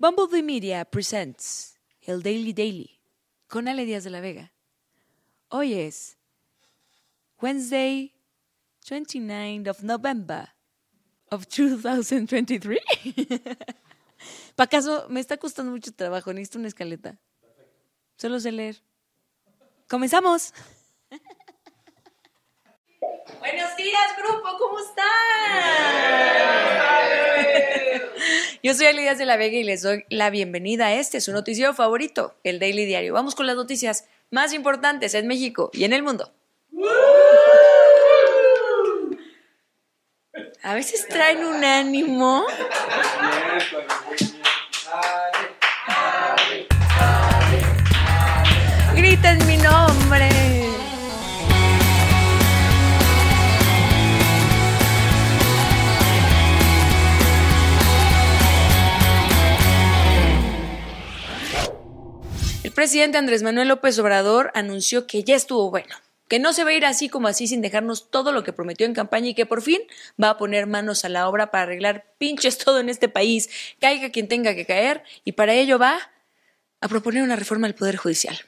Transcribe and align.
Bumblebee 0.00 0.44
Media 0.44 0.84
presents 0.84 1.76
el 2.02 2.22
Daily 2.22 2.52
Daily 2.52 3.00
con 3.48 3.66
Ale 3.66 3.84
Díaz 3.84 4.04
de 4.04 4.10
la 4.10 4.20
Vega. 4.20 4.52
Hoy 5.48 5.74
es 5.74 6.16
Wednesday, 7.42 8.14
29th 8.88 9.68
of 9.68 9.82
November 9.82 10.50
of 11.32 11.48
2023. 11.48 12.78
¿Para 14.54 14.66
acaso 14.66 15.06
me 15.08 15.18
está 15.18 15.36
costando 15.36 15.72
mucho 15.72 15.92
trabajo? 15.92 16.32
Necesito 16.32 16.60
una 16.60 16.68
escaleta. 16.68 17.18
Solo 18.16 18.38
sé 18.38 18.52
leer. 18.52 18.80
¡Comenzamos! 19.88 20.54
Buenos 23.40 23.76
días, 23.76 24.16
grupo, 24.16 24.48
¿cómo 24.58 24.78
están? 24.78 25.08
Yo 28.62 28.74
soy 28.74 28.86
Ali 28.86 29.02
Díaz 29.02 29.18
de 29.18 29.26
la 29.26 29.36
Vega 29.36 29.56
y 29.56 29.62
les 29.62 29.82
doy 29.82 30.04
la 30.08 30.30
bienvenida 30.30 30.86
a 30.86 30.94
este, 30.94 31.20
su 31.20 31.32
noticiero 31.32 31.74
favorito, 31.74 32.34
el 32.42 32.58
Daily 32.58 32.86
Diario. 32.86 33.14
Vamos 33.14 33.36
con 33.36 33.46
las 33.46 33.54
noticias 33.54 34.06
más 34.30 34.52
importantes 34.52 35.14
en 35.14 35.28
México 35.28 35.70
y 35.72 35.84
en 35.84 35.92
el 35.92 36.02
mundo. 36.02 36.32
A 40.62 40.74
veces 40.74 41.06
traen 41.06 41.44
un 41.44 41.64
ánimo. 41.64 42.46
Griten 48.96 49.46
mi 49.46 49.56
nombre. 49.58 50.47
El 62.78 62.82
presidente 62.82 63.18
Andrés 63.18 63.42
Manuel 63.42 63.66
López 63.66 63.98
Obrador 63.98 64.52
anunció 64.54 65.08
que 65.08 65.24
ya 65.24 65.34
estuvo 65.34 65.68
bueno, 65.68 65.96
que 66.28 66.38
no 66.38 66.52
se 66.52 66.62
va 66.62 66.70
a 66.70 66.74
ir 66.74 66.86
así 66.86 67.08
como 67.08 67.26
así 67.26 67.48
sin 67.48 67.60
dejarnos 67.60 68.08
todo 68.08 68.30
lo 68.30 68.44
que 68.44 68.52
prometió 68.52 68.86
en 68.86 68.94
campaña 68.94 69.30
y 69.30 69.34
que 69.34 69.46
por 69.46 69.62
fin 69.62 69.80
va 70.22 70.30
a 70.30 70.38
poner 70.38 70.68
manos 70.68 71.04
a 71.04 71.08
la 71.08 71.28
obra 71.28 71.50
para 71.50 71.64
arreglar 71.64 72.06
pinches 72.18 72.56
todo 72.64 72.78
en 72.78 72.88
este 72.88 73.08
país, 73.08 73.50
caiga 73.80 74.10
quien 74.10 74.28
tenga 74.28 74.54
que 74.54 74.64
caer, 74.64 75.02
y 75.24 75.32
para 75.32 75.54
ello 75.54 75.76
va 75.80 75.98
a 76.80 76.86
proponer 76.86 77.24
una 77.24 77.34
reforma 77.34 77.66
al 77.66 77.74
Poder 77.74 77.96
Judicial. 77.96 78.38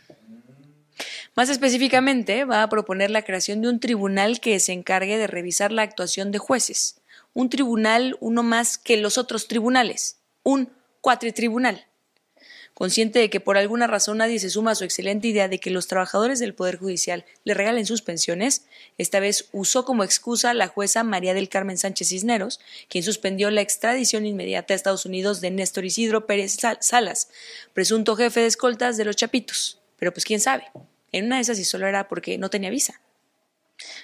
Más 1.35 1.49
específicamente, 1.49 2.45
va 2.45 2.63
a 2.63 2.69
proponer 2.69 3.11
la 3.11 3.23
creación 3.23 3.61
de 3.63 3.69
un 3.69 3.81
tribunal 3.81 4.39
que 4.39 4.61
se 4.61 4.73
encargue 4.73 5.19
de 5.19 5.27
revisar 5.27 5.73
la 5.73 5.83
actuación 5.83 6.31
de 6.31 6.39
jueces. 6.39 7.01
Un 7.35 7.51
tribunal, 7.51 8.17
uno 8.21 8.45
más 8.45 8.79
que 8.79 8.97
los 8.97 9.19
otros 9.19 9.49
tribunales. 9.49 10.21
Un 10.45 10.71
cuatritribunal. 11.01 11.90
Consciente 12.75 13.19
de 13.19 13.29
que 13.29 13.41
por 13.41 13.59
alguna 13.59 13.87
razón 13.87 14.19
nadie 14.19 14.39
se 14.39 14.49
suma 14.49 14.71
a 14.71 14.75
su 14.75 14.85
excelente 14.85 15.29
idea 15.29 15.49
de 15.49 15.59
que 15.59 15.71
los 15.71 15.87
trabajadores 15.87 16.39
del 16.39 16.55
Poder 16.55 16.79
Judicial 16.79 17.27
le 17.45 17.55
regalen 17.55 17.85
sus 17.85 18.01
pensiones, 18.01 18.65
esta 18.97 19.21
vez 19.21 19.49
usó 19.53 19.85
como 19.85 20.03
excusa 20.03 20.55
la 20.55 20.69
jueza 20.69 21.05
María 21.05 21.35
del 21.35 21.49
Carmen 21.51 21.77
Sánchez 21.77 22.09
Cisneros, 22.09 22.61
quien 22.89 23.05
suspendió 23.05 23.51
la 23.51 23.61
extradición 23.61 24.25
inmediata 24.25 24.73
a 24.73 24.77
Estados 24.77 25.05
Unidos 25.05 25.41
de 25.41 25.51
Néstor 25.51 25.85
Isidro 25.85 26.27
Pérez 26.27 26.57
Salas, 26.81 27.29
presunto 27.75 28.17
jefe 28.17 28.41
de 28.41 28.47
escoltas 28.47 28.97
de 28.97 29.05
los 29.05 29.17
Chapitos. 29.17 29.79
Pero 29.99 30.13
pues 30.13 30.25
quién 30.25 30.41
sabe. 30.41 30.65
En 31.13 31.27
una 31.27 31.37
de 31.37 31.43
esas 31.43 31.59
y 31.59 31.65
solo 31.65 31.87
era 31.87 32.09
porque 32.09 32.39
no 32.39 32.49
tenía 32.49 32.71
visa. 32.71 33.01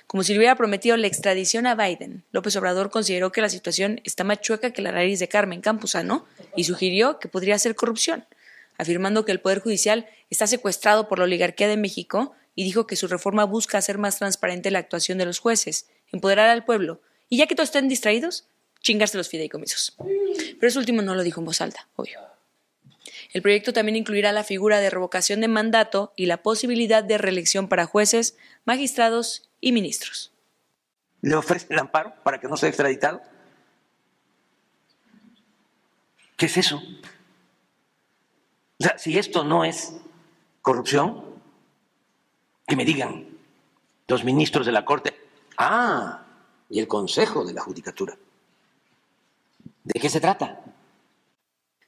Como 0.06 0.22
si 0.22 0.32
le 0.32 0.38
hubiera 0.38 0.56
prometido 0.56 0.96
la 0.96 1.06
extradición 1.06 1.66
a 1.66 1.74
Biden, 1.74 2.24
López 2.32 2.56
Obrador 2.56 2.90
consideró 2.90 3.32
que 3.32 3.40
la 3.40 3.48
situación 3.48 4.00
está 4.04 4.24
más 4.24 4.40
chueca 4.40 4.72
que 4.72 4.82
la 4.82 4.92
nariz 4.92 5.18
de 5.18 5.28
Carmen 5.28 5.60
Campuzano 5.60 6.26
y 6.54 6.64
sugirió 6.64 7.18
que 7.18 7.28
podría 7.28 7.58
ser 7.58 7.74
corrupción, 7.74 8.26
afirmando 8.78 9.24
que 9.24 9.32
el 9.32 9.40
Poder 9.40 9.60
Judicial 9.60 10.06
está 10.30 10.46
secuestrado 10.46 11.08
por 11.08 11.18
la 11.18 11.24
oligarquía 11.24 11.68
de 11.68 11.76
México 11.76 12.34
y 12.54 12.64
dijo 12.64 12.86
que 12.86 12.96
su 12.96 13.06
reforma 13.06 13.44
busca 13.44 13.78
hacer 13.78 13.98
más 13.98 14.18
transparente 14.18 14.70
la 14.70 14.78
actuación 14.78 15.18
de 15.18 15.26
los 15.26 15.38
jueces, 15.38 15.88
empoderar 16.12 16.48
al 16.48 16.64
pueblo 16.64 17.00
y 17.28 17.38
ya 17.38 17.46
que 17.46 17.54
todos 17.54 17.68
estén 17.68 17.88
distraídos, 17.88 18.48
chingarse 18.80 19.16
los 19.16 19.28
fideicomisos. 19.28 19.96
Pero 20.58 20.68
eso 20.68 20.78
último 20.78 21.02
no 21.02 21.14
lo 21.14 21.22
dijo 21.22 21.40
en 21.40 21.46
voz 21.46 21.60
alta, 21.60 21.88
obvio. 21.96 22.20
El 23.32 23.42
proyecto 23.42 23.72
también 23.72 23.96
incluirá 23.96 24.32
la 24.32 24.44
figura 24.44 24.80
de 24.80 24.90
revocación 24.90 25.40
de 25.40 25.48
mandato 25.48 26.12
y 26.16 26.26
la 26.26 26.42
posibilidad 26.42 27.04
de 27.04 27.18
reelección 27.18 27.68
para 27.68 27.86
jueces, 27.86 28.36
magistrados 28.64 29.50
y 29.60 29.72
ministros. 29.72 30.32
¿Le 31.20 31.34
ofrece 31.34 31.66
el 31.70 31.78
amparo 31.78 32.14
para 32.22 32.40
que 32.40 32.48
no 32.48 32.56
sea 32.56 32.68
extraditado? 32.68 33.20
¿Qué 36.36 36.46
es 36.46 36.56
eso? 36.56 36.82
O 38.78 38.84
sea, 38.84 38.98
si 38.98 39.18
esto 39.18 39.44
no 39.44 39.64
es 39.64 39.94
corrupción, 40.62 41.24
que 42.66 42.76
me 42.76 42.84
digan 42.84 43.26
los 44.08 44.24
ministros 44.24 44.66
de 44.66 44.72
la 44.72 44.84
Corte, 44.84 45.14
ah, 45.58 46.22
y 46.68 46.80
el 46.80 46.88
Consejo 46.88 47.44
de 47.44 47.54
la 47.54 47.62
Judicatura. 47.62 48.16
¿De 49.84 50.00
qué 50.00 50.08
se 50.08 50.20
trata? 50.20 50.60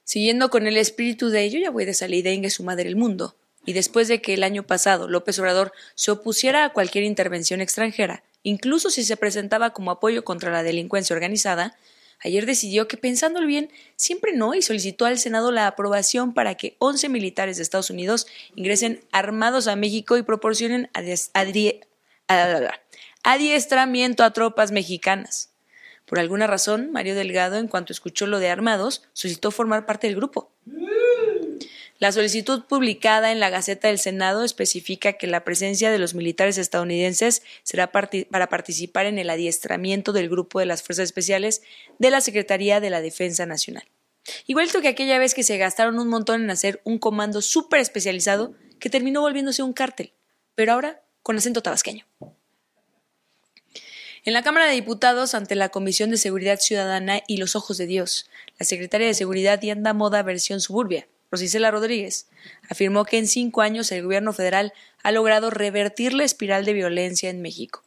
Siguiendo 0.03 0.49
con 0.49 0.65
el 0.67 0.77
espíritu 0.77 1.29
de 1.29 1.43
ello, 1.43 1.59
ya 1.59 1.69
voy 1.69 1.85
de 1.85 1.93
salida 1.93 2.29
en 2.29 2.49
su 2.49 2.63
madre 2.63 2.87
el 2.87 2.95
mundo. 2.95 3.35
Y 3.65 3.73
después 3.73 4.07
de 4.07 4.21
que 4.21 4.33
el 4.33 4.43
año 4.43 4.63
pasado 4.63 5.07
López 5.07 5.37
Obrador 5.37 5.73
se 5.95 6.11
opusiera 6.11 6.65
a 6.65 6.73
cualquier 6.73 7.03
intervención 7.03 7.61
extranjera, 7.61 8.23
incluso 8.41 8.89
si 8.89 9.03
se 9.03 9.17
presentaba 9.17 9.71
como 9.71 9.91
apoyo 9.91 10.23
contra 10.23 10.51
la 10.51 10.63
delincuencia 10.63 11.13
organizada, 11.13 11.77
ayer 12.23 12.45
decidió 12.45 12.87
que 12.87 12.97
pensándolo 12.97 13.47
bien, 13.47 13.71
siempre 13.95 14.33
no 14.33 14.53
y 14.53 14.61
solicitó 14.61 15.05
al 15.05 15.17
Senado 15.19 15.51
la 15.51 15.67
aprobación 15.67 16.33
para 16.33 16.55
que 16.55 16.75
11 16.79 17.09
militares 17.09 17.57
de 17.57 17.63
Estados 17.63 17.89
Unidos 17.89 18.27
ingresen 18.55 19.05
armados 19.11 19.67
a 19.67 19.75
México 19.75 20.17
y 20.17 20.23
proporcionen 20.23 20.89
adiestramiento 23.23 24.23
a 24.23 24.33
tropas 24.33 24.71
mexicanas. 24.71 25.49
Por 26.05 26.17
alguna 26.17 26.47
razón, 26.47 26.91
Mario 26.91 27.13
Delgado, 27.13 27.57
en 27.57 27.67
cuanto 27.67 27.93
escuchó 27.93 28.25
lo 28.25 28.39
de 28.39 28.49
armados, 28.49 29.03
solicitó 29.13 29.51
formar 29.51 29.85
parte 29.85 30.07
del 30.07 30.15
grupo. 30.15 30.51
La 31.99 32.13
solicitud 32.13 32.63
publicada 32.63 33.33
en 33.33 33.41
la 33.41 33.49
Gaceta 33.49 33.89
del 33.89 33.99
Senado 33.99 34.45
especifica 34.45 35.13
que 35.13 35.27
la 35.27 35.43
presencia 35.43 35.91
de 35.91 35.99
los 35.99 36.13
militares 36.13 36.57
estadounidenses 36.57 37.41
será 37.63 37.91
para 37.91 38.47
participar 38.47 39.05
en 39.05 39.19
el 39.19 39.29
adiestramiento 39.29 40.13
del 40.13 40.29
grupo 40.29 40.61
de 40.61 40.65
las 40.65 40.81
Fuerzas 40.81 41.03
Especiales 41.03 41.61
de 41.97 42.09
la 42.09 42.21
Secretaría 42.21 42.79
de 42.79 42.89
la 42.89 43.01
Defensa 43.01 43.45
Nacional. 43.45 43.83
Igual 44.47 44.69
que 44.71 44.87
aquella 44.87 45.19
vez 45.19 45.33
que 45.33 45.43
se 45.43 45.57
gastaron 45.57 45.99
un 45.99 46.07
montón 46.07 46.41
en 46.41 46.51
hacer 46.51 46.79
un 46.85 46.99
comando 46.99 47.41
súper 47.41 47.81
especializado 47.81 48.53
que 48.79 48.89
terminó 48.89 49.19
volviéndose 49.19 49.61
un 49.61 49.73
cártel, 49.73 50.13
pero 50.55 50.71
ahora 50.71 51.01
con 51.21 51.35
acento 51.35 51.61
tabasqueño. 51.61 52.05
En 54.23 54.33
la 54.33 54.43
Cámara 54.43 54.67
de 54.67 54.73
Diputados, 54.73 55.33
ante 55.33 55.55
la 55.55 55.67
Comisión 55.67 56.11
de 56.11 56.17
Seguridad 56.17 56.59
Ciudadana 56.59 57.21
y 57.27 57.37
los 57.37 57.57
Ojos 57.57 57.77
de 57.77 57.87
Dios, 57.87 58.29
la 58.57 58.65
secretaria 58.65 59.07
de 59.07 59.13
Seguridad 59.13 59.61
y 59.61 59.69
Anda 59.69 59.93
Moda 59.93 60.23
versión 60.23 60.61
suburbia, 60.61 61.07
Rosicela 61.31 61.71
Rodríguez, 61.71 62.27
afirmó 62.69 63.05
que 63.05 63.17
en 63.17 63.27
cinco 63.27 63.61
años 63.61 63.91
el 63.91 64.03
gobierno 64.03 64.33
federal 64.33 64.73
ha 65.03 65.11
logrado 65.11 65.49
revertir 65.49 66.13
la 66.13 66.23
espiral 66.23 66.65
de 66.65 66.73
violencia 66.73 67.29
en 67.29 67.41
México. 67.41 67.83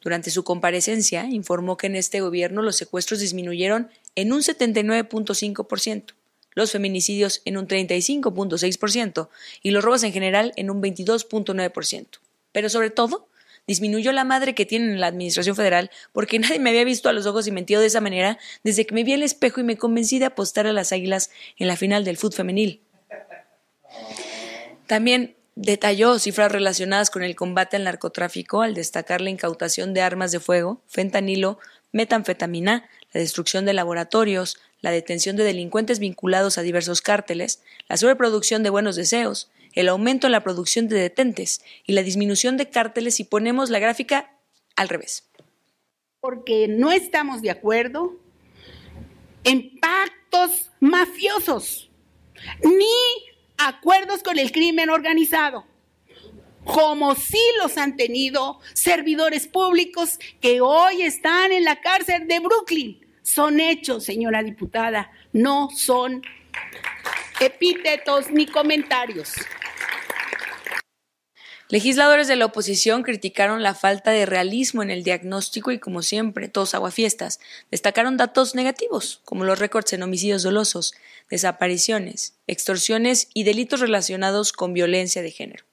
Durante 0.00 0.30
su 0.30 0.44
comparecencia, 0.44 1.24
informó 1.24 1.76
que 1.76 1.88
en 1.88 1.96
este 1.96 2.20
gobierno 2.20 2.62
los 2.62 2.76
secuestros 2.76 3.20
disminuyeron 3.20 3.90
en 4.14 4.32
un 4.32 4.40
79.5%, 4.40 6.14
los 6.54 6.72
feminicidios 6.72 7.42
en 7.44 7.56
un 7.56 7.66
35.6% 7.68 9.28
y 9.62 9.70
los 9.70 9.84
robos 9.84 10.02
en 10.04 10.12
general 10.12 10.52
en 10.56 10.70
un 10.70 10.82
22.9%. 10.82 12.06
Pero 12.52 12.68
sobre 12.68 12.90
todo, 12.90 13.28
disminuyó 13.66 14.12
la 14.12 14.24
madre 14.24 14.54
que 14.54 14.66
tienen 14.66 14.90
en 14.90 15.00
la 15.00 15.08
Administración 15.08 15.56
Federal 15.56 15.90
porque 16.12 16.38
nadie 16.40 16.58
me 16.58 16.70
había 16.70 16.84
visto 16.84 17.08
a 17.08 17.12
los 17.12 17.26
ojos 17.26 17.46
y 17.46 17.52
mentido 17.52 17.80
de 17.80 17.88
esa 17.88 18.00
manera 18.00 18.38
desde 18.64 18.86
que 18.86 18.94
me 18.94 19.04
vi 19.04 19.12
al 19.12 19.22
espejo 19.22 19.60
y 19.60 19.64
me 19.64 19.76
convencí 19.76 20.18
de 20.18 20.26
apostar 20.26 20.66
a 20.66 20.72
las 20.72 20.92
águilas 20.92 21.30
en 21.58 21.68
la 21.68 21.76
final 21.76 22.04
del 22.04 22.16
fútbol 22.16 22.36
femenil. 22.36 22.80
También 24.86 25.36
detalló 25.56 26.18
cifras 26.18 26.52
relacionadas 26.52 27.10
con 27.10 27.22
el 27.22 27.34
combate 27.34 27.76
al 27.76 27.84
narcotráfico 27.84 28.62
al 28.62 28.74
destacar 28.74 29.20
la 29.20 29.30
incautación 29.30 29.94
de 29.94 30.02
armas 30.02 30.30
de 30.30 30.38
fuego, 30.38 30.82
fentanilo, 30.86 31.58
metanfetamina, 31.92 32.88
la 33.12 33.20
destrucción 33.20 33.64
de 33.64 33.72
laboratorios, 33.72 34.58
la 34.82 34.90
detención 34.90 35.34
de 35.36 35.44
delincuentes 35.44 35.98
vinculados 35.98 36.58
a 36.58 36.62
diversos 36.62 37.00
cárteles, 37.00 37.62
la 37.88 37.96
sobreproducción 37.96 38.62
de 38.62 38.70
buenos 38.70 38.96
deseos, 38.96 39.50
el 39.74 39.88
aumento 39.88 40.26
en 40.26 40.32
la 40.32 40.42
producción 40.42 40.88
de 40.88 40.98
detentes 40.98 41.62
y 41.86 41.92
la 41.92 42.02
disminución 42.02 42.56
de 42.56 42.70
cárteles 42.70 43.16
si 43.16 43.24
ponemos 43.24 43.70
la 43.70 43.78
gráfica 43.78 44.36
al 44.76 44.88
revés. 44.88 45.28
Porque 46.20 46.66
no 46.68 46.92
estamos 46.92 47.42
de 47.42 47.50
acuerdo 47.50 48.16
en 49.44 49.78
pactos 49.78 50.70
mafiosos, 50.80 51.90
ni 52.62 52.86
acuerdos 53.58 54.22
con 54.22 54.38
el 54.38 54.50
crimen 54.52 54.90
organizado, 54.90 55.64
como 56.64 57.14
sí 57.14 57.40
los 57.62 57.78
han 57.78 57.96
tenido 57.96 58.58
servidores 58.72 59.46
públicos 59.46 60.18
que 60.40 60.60
hoy 60.60 61.02
están 61.02 61.52
en 61.52 61.64
la 61.64 61.80
cárcel 61.80 62.26
de 62.26 62.40
Brooklyn. 62.40 63.00
Son 63.22 63.60
hechos, 63.60 64.04
señora 64.04 64.42
diputada, 64.42 65.10
no 65.32 65.70
son 65.70 66.22
epítetos 67.40 68.30
ni 68.30 68.46
comentarios. 68.46 69.32
Legisladores 71.68 72.28
de 72.28 72.36
la 72.36 72.46
oposición 72.46 73.02
criticaron 73.02 73.64
la 73.64 73.74
falta 73.74 74.12
de 74.12 74.24
realismo 74.24 74.84
en 74.84 74.90
el 74.90 75.02
diagnóstico 75.02 75.72
y, 75.72 75.80
como 75.80 76.02
siempre, 76.02 76.48
todos 76.48 76.74
aguafiestas, 76.74 77.40
destacaron 77.72 78.16
datos 78.16 78.54
negativos, 78.54 79.20
como 79.24 79.42
los 79.44 79.58
récords 79.58 79.92
en 79.92 80.04
homicidios 80.04 80.44
dolosos, 80.44 80.94
desapariciones, 81.28 82.34
extorsiones 82.46 83.28
y 83.34 83.42
delitos 83.42 83.80
relacionados 83.80 84.52
con 84.52 84.74
violencia 84.74 85.22
de 85.22 85.32
género. 85.32 85.64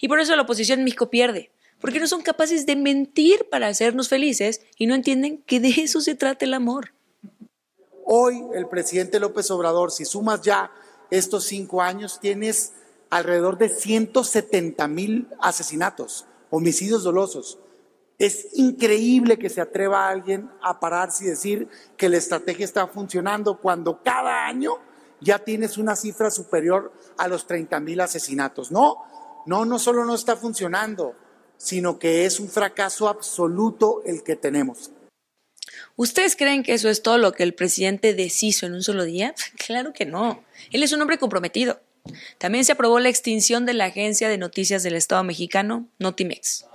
Y 0.00 0.08
por 0.08 0.18
eso 0.18 0.34
la 0.34 0.42
oposición 0.42 0.80
en 0.80 0.84
México 0.84 1.10
pierde, 1.10 1.52
porque 1.80 2.00
no 2.00 2.08
son 2.08 2.22
capaces 2.22 2.66
de 2.66 2.74
mentir 2.74 3.48
para 3.48 3.68
hacernos 3.68 4.08
felices 4.08 4.62
y 4.76 4.86
no 4.86 4.96
entienden 4.96 5.38
que 5.46 5.60
de 5.60 5.68
eso 5.68 6.00
se 6.00 6.16
trata 6.16 6.44
el 6.44 6.54
amor. 6.54 6.92
Hoy 8.04 8.42
el 8.54 8.66
presidente 8.66 9.20
López 9.20 9.48
Obrador, 9.52 9.92
si 9.92 10.04
sumas 10.04 10.42
ya 10.42 10.72
estos 11.10 11.44
cinco 11.44 11.82
años, 11.82 12.20
tienes 12.20 12.72
alrededor 13.10 13.58
de 13.58 13.68
170 13.68 14.88
mil 14.88 15.28
asesinatos, 15.40 16.26
homicidios 16.50 17.04
dolosos. 17.04 17.58
Es 18.18 18.48
increíble 18.54 19.38
que 19.38 19.50
se 19.50 19.60
atreva 19.60 20.08
alguien 20.08 20.50
a 20.62 20.80
pararse 20.80 21.24
y 21.24 21.28
decir 21.28 21.68
que 21.96 22.08
la 22.08 22.16
estrategia 22.16 22.64
está 22.64 22.86
funcionando 22.86 23.60
cuando 23.60 24.02
cada 24.02 24.46
año 24.46 24.78
ya 25.20 25.38
tienes 25.38 25.78
una 25.78 25.96
cifra 25.96 26.30
superior 26.30 26.92
a 27.18 27.28
los 27.28 27.46
30 27.46 27.78
mil 27.80 28.00
asesinatos. 28.00 28.70
No, 28.70 29.04
no, 29.46 29.64
no 29.64 29.78
solo 29.78 30.04
no 30.04 30.14
está 30.14 30.36
funcionando, 30.36 31.14
sino 31.56 31.98
que 31.98 32.24
es 32.24 32.40
un 32.40 32.48
fracaso 32.48 33.08
absoluto 33.08 34.02
el 34.04 34.22
que 34.22 34.36
tenemos. 34.36 34.90
¿Ustedes 35.96 36.36
creen 36.36 36.62
que 36.62 36.74
eso 36.74 36.88
es 36.88 37.02
todo 37.02 37.18
lo 37.18 37.32
que 37.32 37.42
el 37.42 37.54
presidente 37.54 38.14
deshizo 38.14 38.66
en 38.66 38.74
un 38.74 38.82
solo 38.82 39.04
día? 39.04 39.34
Claro 39.66 39.92
que 39.92 40.06
no. 40.06 40.44
Él 40.70 40.82
es 40.82 40.92
un 40.92 41.02
hombre 41.02 41.18
comprometido. 41.18 41.80
También 42.38 42.64
se 42.64 42.72
aprobó 42.72 43.00
la 43.00 43.08
extinción 43.08 43.66
de 43.66 43.74
la 43.74 43.86
agencia 43.86 44.28
de 44.28 44.38
noticias 44.38 44.82
del 44.82 44.94
Estado 44.94 45.24
mexicano, 45.24 45.88
Notimex. 45.98 46.66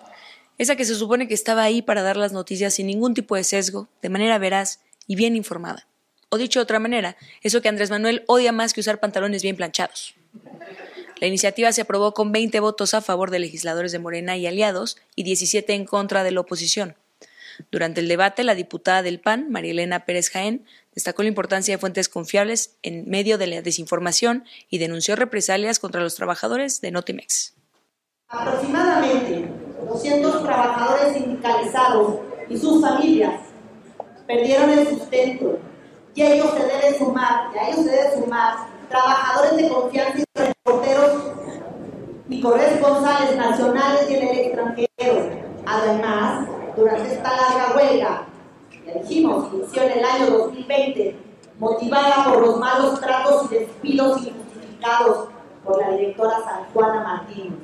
Esa 0.57 0.75
que 0.75 0.85
se 0.85 0.95
supone 0.95 1.27
que 1.27 1.33
estaba 1.33 1.63
ahí 1.63 1.81
para 1.81 2.01
dar 2.01 2.17
las 2.17 2.33
noticias 2.33 2.73
sin 2.73 2.87
ningún 2.87 3.13
tipo 3.13 3.35
de 3.35 3.43
sesgo, 3.43 3.87
de 4.01 4.09
manera 4.09 4.37
veraz 4.37 4.81
y 5.07 5.15
bien 5.15 5.35
informada. 5.35 5.87
O 6.29 6.37
dicho 6.37 6.59
de 6.59 6.63
otra 6.63 6.79
manera, 6.79 7.17
eso 7.41 7.61
que 7.61 7.69
Andrés 7.69 7.89
Manuel 7.89 8.23
odia 8.27 8.51
más 8.51 8.73
que 8.73 8.81
usar 8.81 8.99
pantalones 8.99 9.41
bien 9.41 9.55
planchados. 9.55 10.15
La 11.19 11.27
iniciativa 11.27 11.71
se 11.71 11.81
aprobó 11.81 12.13
con 12.13 12.31
20 12.31 12.59
votos 12.59 12.93
a 12.93 13.01
favor 13.01 13.31
de 13.31 13.39
legisladores 13.39 13.91
de 13.91 13.99
Morena 13.99 14.37
y 14.37 14.47
aliados 14.47 14.97
y 15.15 15.23
17 15.23 15.73
en 15.73 15.85
contra 15.85 16.23
de 16.23 16.31
la 16.31 16.41
oposición. 16.41 16.95
Durante 17.71 18.01
el 18.01 18.07
debate, 18.07 18.43
la 18.43 18.55
diputada 18.55 19.01
del 19.01 19.19
PAN, 19.19 19.49
Marielena 19.49 20.05
Pérez 20.05 20.29
Jaén, 20.29 20.65
destacó 20.93 21.23
la 21.23 21.29
importancia 21.29 21.73
de 21.73 21.79
fuentes 21.79 22.09
confiables 22.09 22.77
en 22.81 23.09
medio 23.09 23.37
de 23.37 23.47
la 23.47 23.61
desinformación 23.61 24.45
y 24.69 24.77
denunció 24.77 25.15
represalias 25.15 25.79
contra 25.79 26.01
los 26.01 26.15
trabajadores 26.15 26.81
de 26.81 26.91
Notimex. 26.91 27.55
Aproximadamente 28.27 29.49
200 29.87 30.43
trabajadores 30.43 31.13
sindicalizados 31.13 32.19
y 32.49 32.57
sus 32.57 32.81
familias 32.81 33.41
perdieron 34.27 34.69
el 34.69 34.87
sustento 34.87 35.59
y 36.13 36.21
ellos 36.23 36.51
se 36.57 36.65
deben 36.65 36.97
sumar, 36.97 37.51
y 37.53 37.57
a 37.57 37.69
ellos 37.69 37.85
se 37.85 37.91
deben 37.91 38.23
sumar 38.23 38.55
trabajadores 38.89 39.57
de 39.57 39.69
confianza 39.69 40.19
y 40.19 40.23
reporteros 40.35 41.31
y 42.29 42.41
corresponsales 42.41 43.35
nacionales 43.37 44.09
y 44.09 44.15
en 44.15 44.27
el 44.27 44.39
extranjero. 44.39 45.29
Además, 45.65 46.47
durante 46.75 47.13
esta 47.13 47.35
larga 47.35 47.75
huelga, 47.75 48.27
ya 48.85 48.93
dijimos, 49.01 49.53
inició 49.53 49.83
en 49.83 49.91
el 49.99 50.05
año 50.05 50.25
2020, 50.31 51.15
motivada 51.59 52.25
por 52.25 52.45
los 52.45 52.57
malos 52.59 52.99
tratos 52.99 53.51
y 53.51 53.55
despidos 53.55 54.25
injustificados 54.25 55.29
por 55.63 55.79
la 55.79 55.91
directora 55.95 56.37
San 56.43 56.65
Juana 56.73 57.03
Martínez. 57.03 57.59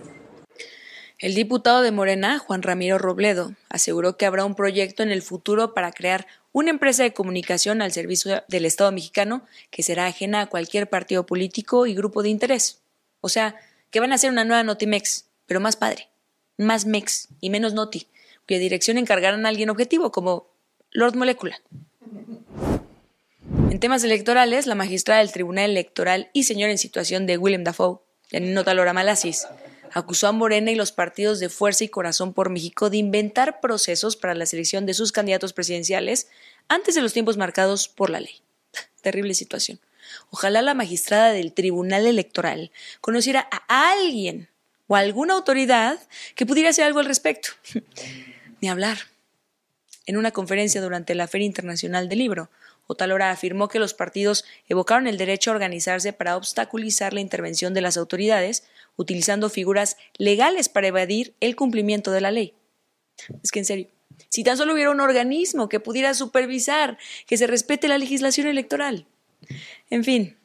El 1.20 1.34
diputado 1.34 1.82
de 1.82 1.92
Morena, 1.92 2.38
Juan 2.38 2.62
Ramiro 2.62 3.00
Robledo, 3.00 3.54
aseguró 3.70 4.18
que 4.18 4.28
habrá 4.28 4.46
un 4.46 4.54
proyecto 4.54 5.02
en 5.02 5.10
el 5.10 5.24
futuro 5.24 5.74
para 5.74 5.92
crear 5.92 6.28
una 6.52 6.70
empresa 6.70 7.02
de 7.02 7.14
comunicación 7.14 7.82
al 7.82 7.92
servicio 7.92 8.44
del 8.48 8.66
Estado 8.66 8.92
mexicano 8.92 9.42
que 9.72 9.82
será 9.82 10.06
ajena 10.06 10.42
a 10.42 10.46
cualquier 10.46 10.90
partido 10.90 11.26
político 11.26 11.88
y 11.88 11.96
grupo 11.96 12.22
de 12.22 12.30
interés. 12.30 12.82
O 13.22 13.30
sea, 13.30 13.56
que 13.90 14.00
van 14.00 14.12
a 14.12 14.16
hacer 14.16 14.30
una 14.30 14.46
nueva 14.46 14.64
Notimex, 14.64 15.26
pero 15.48 15.60
más 15.60 15.76
padre, 15.76 16.08
más 16.58 16.86
Mex 16.86 17.30
y 17.42 17.50
menos 17.50 17.74
Noti, 17.74 18.08
cuya 18.48 18.60
dirección 18.60 18.98
encargarán 18.98 19.46
a 19.46 19.50
alguien 19.50 19.70
objetivo, 19.70 20.12
como 20.12 20.48
Lord 20.92 21.16
Molecula. 21.16 21.62
En 23.70 23.80
temas 23.80 24.04
electorales, 24.04 24.66
la 24.66 24.76
magistrada 24.76 25.20
del 25.20 25.32
Tribunal 25.32 25.70
Electoral 25.70 26.30
y 26.34 26.44
señor 26.44 26.70
en 26.70 26.78
situación 26.78 27.28
de 27.28 27.38
William 27.38 27.64
Dafoe, 27.64 28.00
Janine 28.32 28.56
Lora 28.74 28.94
Malasis, 28.94 29.48
acusó 29.92 30.28
a 30.28 30.32
Morena 30.32 30.72
y 30.72 30.76
los 30.76 30.92
partidos 30.92 31.40
de 31.40 31.50
Fuerza 31.50 31.84
y 31.84 31.90
Corazón 31.90 32.34
por 32.34 32.50
México 32.50 32.90
de 32.90 32.98
inventar 32.98 33.60
procesos 33.60 34.16
para 34.16 34.36
la 34.36 34.46
selección 34.46 34.86
de 34.86 34.94
sus 34.94 35.12
candidatos 35.12 35.54
presidenciales 35.54 36.28
antes 36.68 36.96
de 36.96 37.02
los 37.02 37.14
tiempos 37.14 37.38
marcados 37.38 37.88
por 37.88 38.10
la 38.10 38.20
ley. 38.20 38.42
Terrible 39.02 39.34
situación. 39.34 39.80
Ojalá 40.30 40.62
la 40.62 40.74
magistrada 40.74 41.32
del 41.32 41.54
Tribunal 41.54 42.08
Electoral 42.08 42.72
conociera 43.02 43.48
a 43.52 43.92
alguien 43.92 44.50
o 44.88 44.96
a 44.96 45.00
alguna 45.00 45.34
autoridad 45.34 46.00
que 46.36 46.46
pudiera 46.46 46.70
hacer 46.70 46.86
algo 46.86 47.00
al 47.00 47.06
respecto. 47.06 47.50
Ni 48.62 48.70
hablar. 48.70 48.98
En 50.06 50.18
una 50.18 50.32
conferencia 50.32 50.82
durante 50.82 51.16
la 51.16 51.28
Feria 51.28 51.46
Internacional 51.46 52.10
del 52.10 52.20
Libro, 52.20 52.50
Otalora 52.88 53.32
afirmó 53.32 53.68
que 53.68 53.80
los 53.80 53.94
partidos 53.94 54.46
evocaron 54.68 55.08
el 55.08 55.18
derecho 55.18 55.52
a 55.52 55.54
organizarse 55.54 56.14
para 56.14 56.38
obstaculizar 56.38 57.14
la 57.14 57.20
intervención 57.20 57.74
de 57.74 57.82
las 57.82 57.98
autoridades, 57.98 58.64
utilizando 58.96 59.50
figuras 59.50 59.98
legales 60.18 60.70
para 60.70 60.88
evadir 60.88 61.36
el 61.42 61.56
cumplimiento 61.56 62.12
de 62.12 62.22
la 62.22 62.32
ley. 62.32 62.54
Es 63.44 63.52
que 63.52 63.60
en 63.60 63.66
serio, 63.66 63.88
si 64.30 64.44
tan 64.44 64.58
solo 64.58 64.74
hubiera 64.74 64.92
un 64.92 65.02
organismo 65.02 65.70
que 65.70 65.80
pudiera 65.80 66.14
supervisar 66.14 66.98
que 67.28 67.38
se 67.38 67.48
respete 67.48 67.88
la 67.88 67.98
legislación 67.98 68.48
electoral. 68.48 69.06
En 69.90 70.04
fin, 70.04 70.38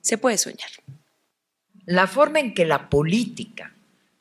se 0.00 0.18
puede 0.18 0.38
soñar. 0.38 0.70
La 1.84 2.06
forma 2.06 2.40
en 2.40 2.54
que 2.54 2.64
la 2.64 2.88
política 2.88 3.74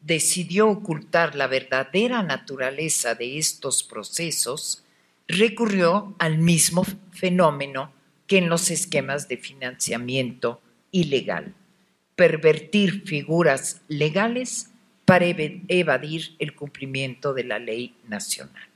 decidió 0.09 0.67
ocultar 0.67 1.35
la 1.35 1.45
verdadera 1.45 2.23
naturaleza 2.23 3.13
de 3.13 3.37
estos 3.37 3.83
procesos, 3.83 4.83
recurrió 5.27 6.15
al 6.17 6.39
mismo 6.39 6.83
fenómeno 7.11 7.93
que 8.25 8.39
en 8.39 8.49
los 8.49 8.71
esquemas 8.71 9.27
de 9.27 9.37
financiamiento 9.37 10.61
ilegal, 10.91 11.53
pervertir 12.15 13.03
figuras 13.05 13.81
legales 13.87 14.71
para 15.05 15.27
evadir 15.27 16.35
el 16.39 16.55
cumplimiento 16.55 17.35
de 17.35 17.43
la 17.43 17.59
ley 17.59 17.95
nacional. 18.07 18.67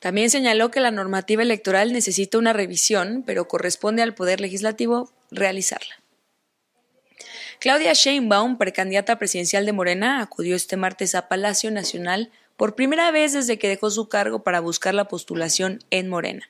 También 0.00 0.28
señaló 0.28 0.70
que 0.70 0.80
la 0.80 0.90
normativa 0.90 1.42
electoral 1.42 1.94
necesita 1.94 2.36
una 2.36 2.52
revisión, 2.52 3.24
pero 3.26 3.48
corresponde 3.48 4.02
al 4.02 4.14
Poder 4.14 4.42
Legislativo 4.42 5.10
realizarla. 5.30 5.94
Claudia 7.60 7.92
Sheinbaum, 7.92 8.58
precandidata 8.58 9.18
presidencial 9.18 9.66
de 9.66 9.72
Morena, 9.72 10.20
acudió 10.20 10.56
este 10.56 10.76
martes 10.76 11.14
a 11.14 11.28
Palacio 11.28 11.70
Nacional 11.70 12.30
por 12.56 12.74
primera 12.74 13.10
vez 13.10 13.32
desde 13.32 13.58
que 13.58 13.68
dejó 13.68 13.90
su 13.90 14.08
cargo 14.08 14.42
para 14.42 14.60
buscar 14.60 14.94
la 14.94 15.08
postulación 15.08 15.82
en 15.90 16.08
Morena. 16.08 16.48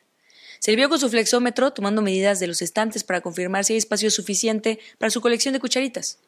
Vio 0.66 0.88
con 0.88 0.98
su 0.98 1.08
flexómetro 1.08 1.72
tomando 1.72 2.02
medidas 2.02 2.40
de 2.40 2.48
los 2.48 2.60
estantes 2.60 3.04
para 3.04 3.20
confirmar 3.20 3.64
si 3.64 3.74
hay 3.74 3.78
espacio 3.78 4.10
suficiente 4.10 4.80
para 4.98 5.10
su 5.10 5.20
colección 5.20 5.54
de 5.54 5.60
cucharitas. 5.60 6.18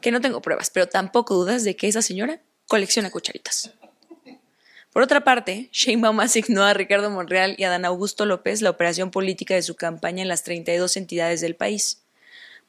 Que 0.00 0.10
no 0.10 0.20
tengo 0.20 0.40
pruebas, 0.40 0.70
pero 0.70 0.86
tampoco 0.88 1.34
dudas 1.34 1.62
de 1.64 1.76
que 1.76 1.88
esa 1.88 2.00
señora 2.00 2.40
colecciona 2.66 3.10
cucharitas. 3.10 3.72
Por 4.92 5.02
otra 5.02 5.22
parte, 5.22 5.68
Sheinbaum 5.72 6.20
asignó 6.20 6.64
a 6.64 6.74
Ricardo 6.74 7.10
Monreal 7.10 7.54
y 7.58 7.64
a 7.64 7.70
Dan 7.70 7.84
Augusto 7.84 8.24
López 8.24 8.62
la 8.62 8.70
operación 8.70 9.10
política 9.10 9.54
de 9.54 9.62
su 9.62 9.76
campaña 9.76 10.22
en 10.22 10.28
las 10.28 10.42
32 10.42 10.96
entidades 10.96 11.40
del 11.40 11.54
país. 11.54 12.02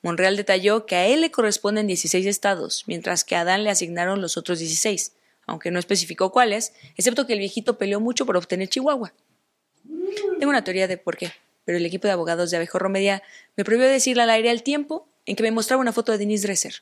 Monreal 0.01 0.35
detalló 0.35 0.85
que 0.85 0.95
a 0.95 1.05
él 1.05 1.21
le 1.21 1.31
corresponden 1.31 1.87
16 1.87 2.25
estados, 2.25 2.83
mientras 2.87 3.23
que 3.23 3.35
a 3.35 3.41
Adán 3.41 3.63
le 3.63 3.69
asignaron 3.69 4.21
los 4.21 4.35
otros 4.35 4.59
16, 4.59 5.13
aunque 5.45 5.69
no 5.69 5.79
especificó 5.79 6.31
cuáles, 6.31 6.73
excepto 6.97 7.27
que 7.27 7.33
el 7.33 7.39
viejito 7.39 7.77
peleó 7.77 7.99
mucho 7.99 8.25
por 8.25 8.37
obtener 8.37 8.67
Chihuahua. 8.69 9.13
Tengo 10.39 10.49
una 10.49 10.63
teoría 10.63 10.87
de 10.87 10.97
por 10.97 11.17
qué, 11.17 11.31
pero 11.65 11.77
el 11.77 11.85
equipo 11.85 12.07
de 12.07 12.13
abogados 12.13 12.49
de 12.49 12.57
Abejorro 12.57 12.89
Media 12.89 13.21
me 13.55 13.63
prohibió 13.63 13.87
decirle 13.87 14.23
al 14.23 14.31
aire 14.31 14.49
al 14.49 14.63
tiempo 14.63 15.07
en 15.25 15.35
que 15.35 15.43
me 15.43 15.51
mostraba 15.51 15.81
una 15.81 15.93
foto 15.93 16.11
de 16.11 16.17
Denise 16.17 16.47
Dresser. 16.47 16.81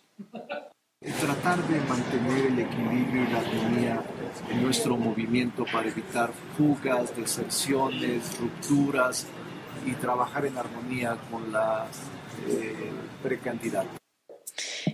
Tratar 1.02 1.66
de 1.68 1.80
mantener 1.82 2.46
el 2.46 2.60
equilibrio 2.60 3.24
y 3.24 3.32
la 3.32 3.40
armonía 3.40 4.04
en 4.50 4.64
nuestro 4.64 4.98
movimiento 4.98 5.66
para 5.72 5.90
evitar 5.90 6.32
fugas, 6.58 7.16
deserciones, 7.16 8.38
rupturas 8.40 9.28
y 9.86 9.94
trabajar 9.94 10.46
en 10.46 10.58
armonía 10.58 11.18
con 11.32 11.52
la 11.52 11.88
eh, 12.48 12.76
precandidata. 13.22 14.00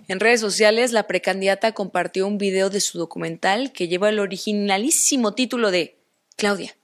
En 0.07 0.19
redes 0.19 0.41
sociales, 0.41 0.91
la 0.91 1.07
precandidata 1.07 1.73
compartió 1.73 2.27
un 2.27 2.37
video 2.37 2.69
de 2.69 2.79
su 2.79 2.97
documental 2.97 3.71
que 3.71 3.87
lleva 3.87 4.09
el 4.09 4.19
originalísimo 4.19 5.33
título 5.33 5.71
de 5.71 5.97
Claudia, 6.35 6.75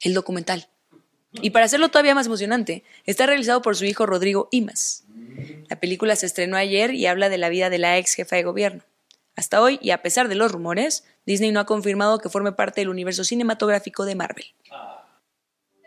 el 0.00 0.14
documental. 0.14 0.68
Y 1.32 1.50
para 1.50 1.66
hacerlo 1.66 1.90
todavía 1.90 2.14
más 2.14 2.26
emocionante, 2.26 2.82
está 3.04 3.26
realizado 3.26 3.62
por 3.62 3.76
su 3.76 3.84
hijo 3.84 4.06
Rodrigo 4.06 4.48
Imas. 4.50 5.04
La 5.68 5.78
película 5.78 6.16
se 6.16 6.26
estrenó 6.26 6.56
ayer 6.56 6.94
y 6.94 7.06
habla 7.06 7.28
de 7.28 7.38
la 7.38 7.48
vida 7.48 7.70
de 7.70 7.78
la 7.78 7.98
ex 7.98 8.14
jefa 8.14 8.36
de 8.36 8.42
gobierno. 8.42 8.82
Hasta 9.36 9.62
hoy, 9.62 9.78
y 9.80 9.90
a 9.90 10.02
pesar 10.02 10.28
de 10.28 10.34
los 10.34 10.50
rumores, 10.50 11.04
Disney 11.24 11.52
no 11.52 11.60
ha 11.60 11.66
confirmado 11.66 12.18
que 12.18 12.28
forme 12.28 12.52
parte 12.52 12.80
del 12.80 12.88
universo 12.88 13.24
cinematográfico 13.24 14.04
de 14.04 14.14
Marvel. 14.16 14.46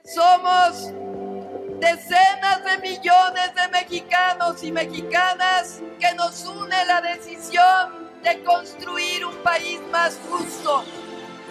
Somos 0.05 0.93
decenas 1.83 2.63
de 2.63 2.77
millones 2.77 3.53
de 3.55 3.67
mexicanos 3.67 4.63
y 4.63 4.71
mexicanas 4.71 5.81
que 5.99 6.13
nos 6.15 6.45
une 6.45 6.85
la 6.85 7.01
decisión 7.01 8.09
de 8.23 8.41
construir 8.43 9.25
un 9.25 9.35
país 9.43 9.81
más 9.91 10.17
justo. 10.29 10.85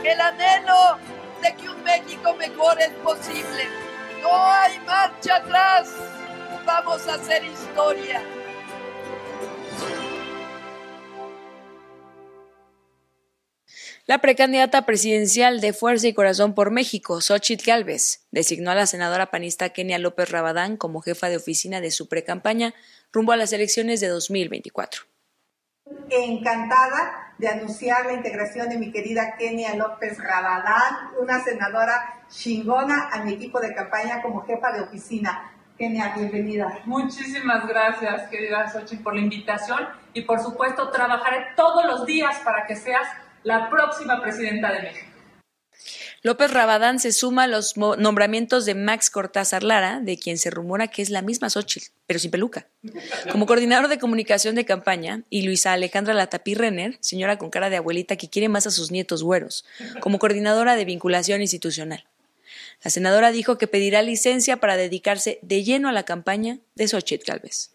El 0.03 0.19
anhelo 0.19 0.97
de 1.43 1.55
que 1.55 1.69
un 1.69 1.83
México 1.83 2.35
mejor 2.39 2.81
es 2.81 2.93
posible. 3.05 3.69
No 4.23 4.51
hay 4.51 4.79
marcha 4.87 5.37
atrás. 5.37 5.91
Vamos 6.65 7.07
a 7.09 7.15
hacer 7.15 7.45
historia. 7.45 8.23
La 14.05 14.19
precandidata 14.19 14.85
presidencial 14.85 15.61
de 15.61 15.73
Fuerza 15.73 16.09
y 16.09 16.13
Corazón 16.13 16.57
por 16.57 16.73
México, 16.73 17.21
Xochitl 17.21 17.65
Gálvez, 17.65 18.27
designó 18.33 18.73
a 18.73 18.75
la 18.75 18.87
senadora 18.87 19.31
panista 19.31 19.69
Kenia 19.69 20.01
López 20.01 20.29
Rabadán 20.29 20.77
como 20.77 21.03
jefa 21.03 21.29
de 21.29 21.37
oficina 21.37 21.81
de 21.81 21.93
su 21.93 22.09
precampaña 22.09 22.75
rumbo 23.13 23.31
a 23.31 23.37
las 23.37 23.53
elecciones 23.53 24.01
de 24.01 24.09
2024. 24.09 25.03
Encantada 26.11 27.35
de 27.39 27.47
anunciar 27.47 28.07
la 28.07 28.15
integración 28.15 28.69
de 28.71 28.79
mi 28.79 28.91
querida 28.91 29.37
Kenia 29.39 29.77
López 29.77 30.19
Rabadán, 30.19 31.11
una 31.21 31.39
senadora 31.39 32.25
chingona 32.29 33.09
a 33.13 33.23
mi 33.23 33.35
equipo 33.35 33.61
de 33.61 33.73
campaña 33.73 34.21
como 34.21 34.45
jefa 34.45 34.73
de 34.73 34.81
oficina. 34.81 35.53
Kenia, 35.79 36.13
bienvenida. 36.17 36.81
Muchísimas 36.87 37.69
gracias, 37.69 38.29
querida 38.31 38.69
Xochitl, 38.69 39.05
por 39.05 39.15
la 39.15 39.21
invitación 39.21 39.87
y 40.13 40.23
por 40.23 40.41
supuesto 40.41 40.91
trabajaré 40.91 41.47
todos 41.55 41.85
los 41.85 42.05
días 42.05 42.41
para 42.41 42.67
que 42.67 42.75
seas 42.75 43.07
la 43.45 43.71
próxima 43.71 44.21
presidenta 44.21 44.73
de 44.73 44.83
México. 44.83 45.07
López 46.25 46.53
Rabadán 46.53 47.01
se 47.01 47.11
suma 47.11 47.45
a 47.45 47.47
los 47.49 47.77
nombramientos 47.77 48.65
de 48.65 48.77
Max 48.77 49.11
Cortázar 49.11 49.65
Lara, 49.65 50.01
de 50.01 50.17
quien 50.17 50.39
se 50.39 50.51
rumora 50.51 50.87
que 50.87 51.03
es 51.03 51.11
la 51.11 51.21
misma 51.21 51.51
Xochitl, 51.51 51.91
pero 52.07 52.21
sin 52.21 52.31
peluca, 52.31 52.69
como 53.33 53.47
coordinador 53.47 53.89
de 53.89 53.99
comunicación 53.99 54.55
de 54.55 54.65
campaña, 54.65 55.25
y 55.31 55.43
Luisa 55.43 55.73
Alejandra 55.73 56.15
Latapí 56.15 56.55
Renner, 56.55 56.97
señora 57.01 57.39
con 57.39 57.51
cara 57.51 57.71
de 57.71 57.77
abuelita 57.77 58.17
que 58.17 58.31
quiere 58.31 58.49
más 58.49 58.69
a 58.69 58.71
sus 58.71 58.93
nietos 58.93 59.25
güeros, 59.25 59.65
como 60.01 60.21
coordinadora 60.21 60.77
de 60.77 60.85
vinculación 60.85 61.41
institucional. 61.41 62.05
La 62.85 62.91
senadora 62.91 63.33
dijo 63.33 63.59
que 63.59 63.67
pedirá 63.67 64.03
licencia 64.03 64.59
para 64.59 64.77
dedicarse 64.77 65.41
de 65.43 65.65
lleno 65.65 65.89
a 65.89 65.93
la 65.93 66.05
campaña 66.05 66.61
de 66.77 66.87
Xochitl 66.87 67.25
Galvez 67.27 67.73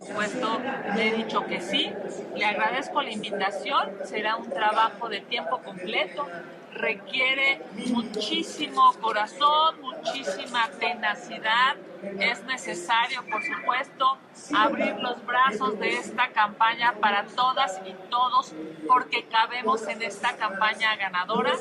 supuesto, 0.00 0.60
le 0.96 1.08
he 1.08 1.14
dicho 1.14 1.44
que 1.46 1.60
sí. 1.60 1.92
Le 2.34 2.44
agradezco 2.44 3.02
la 3.02 3.10
invitación. 3.10 3.90
Será 4.04 4.36
un 4.36 4.48
trabajo 4.48 5.08
de 5.08 5.20
tiempo 5.20 5.58
completo. 5.58 6.26
Requiere 6.72 7.60
muchísimo 7.88 8.92
corazón, 9.00 9.80
muchísima 9.80 10.68
tenacidad. 10.78 11.76
Es 12.18 12.42
necesario, 12.44 13.22
por 13.30 13.42
supuesto, 13.42 14.18
abrir 14.56 14.96
los 15.00 15.24
brazos 15.26 15.78
de 15.78 15.90
esta 15.90 16.28
campaña 16.28 16.94
para 17.00 17.26
todas 17.26 17.78
y 17.84 17.92
todos, 18.08 18.54
porque 18.88 19.24
cabemos 19.24 19.86
en 19.88 20.02
esta 20.02 20.36
campaña 20.36 20.96
ganadora. 20.96 21.52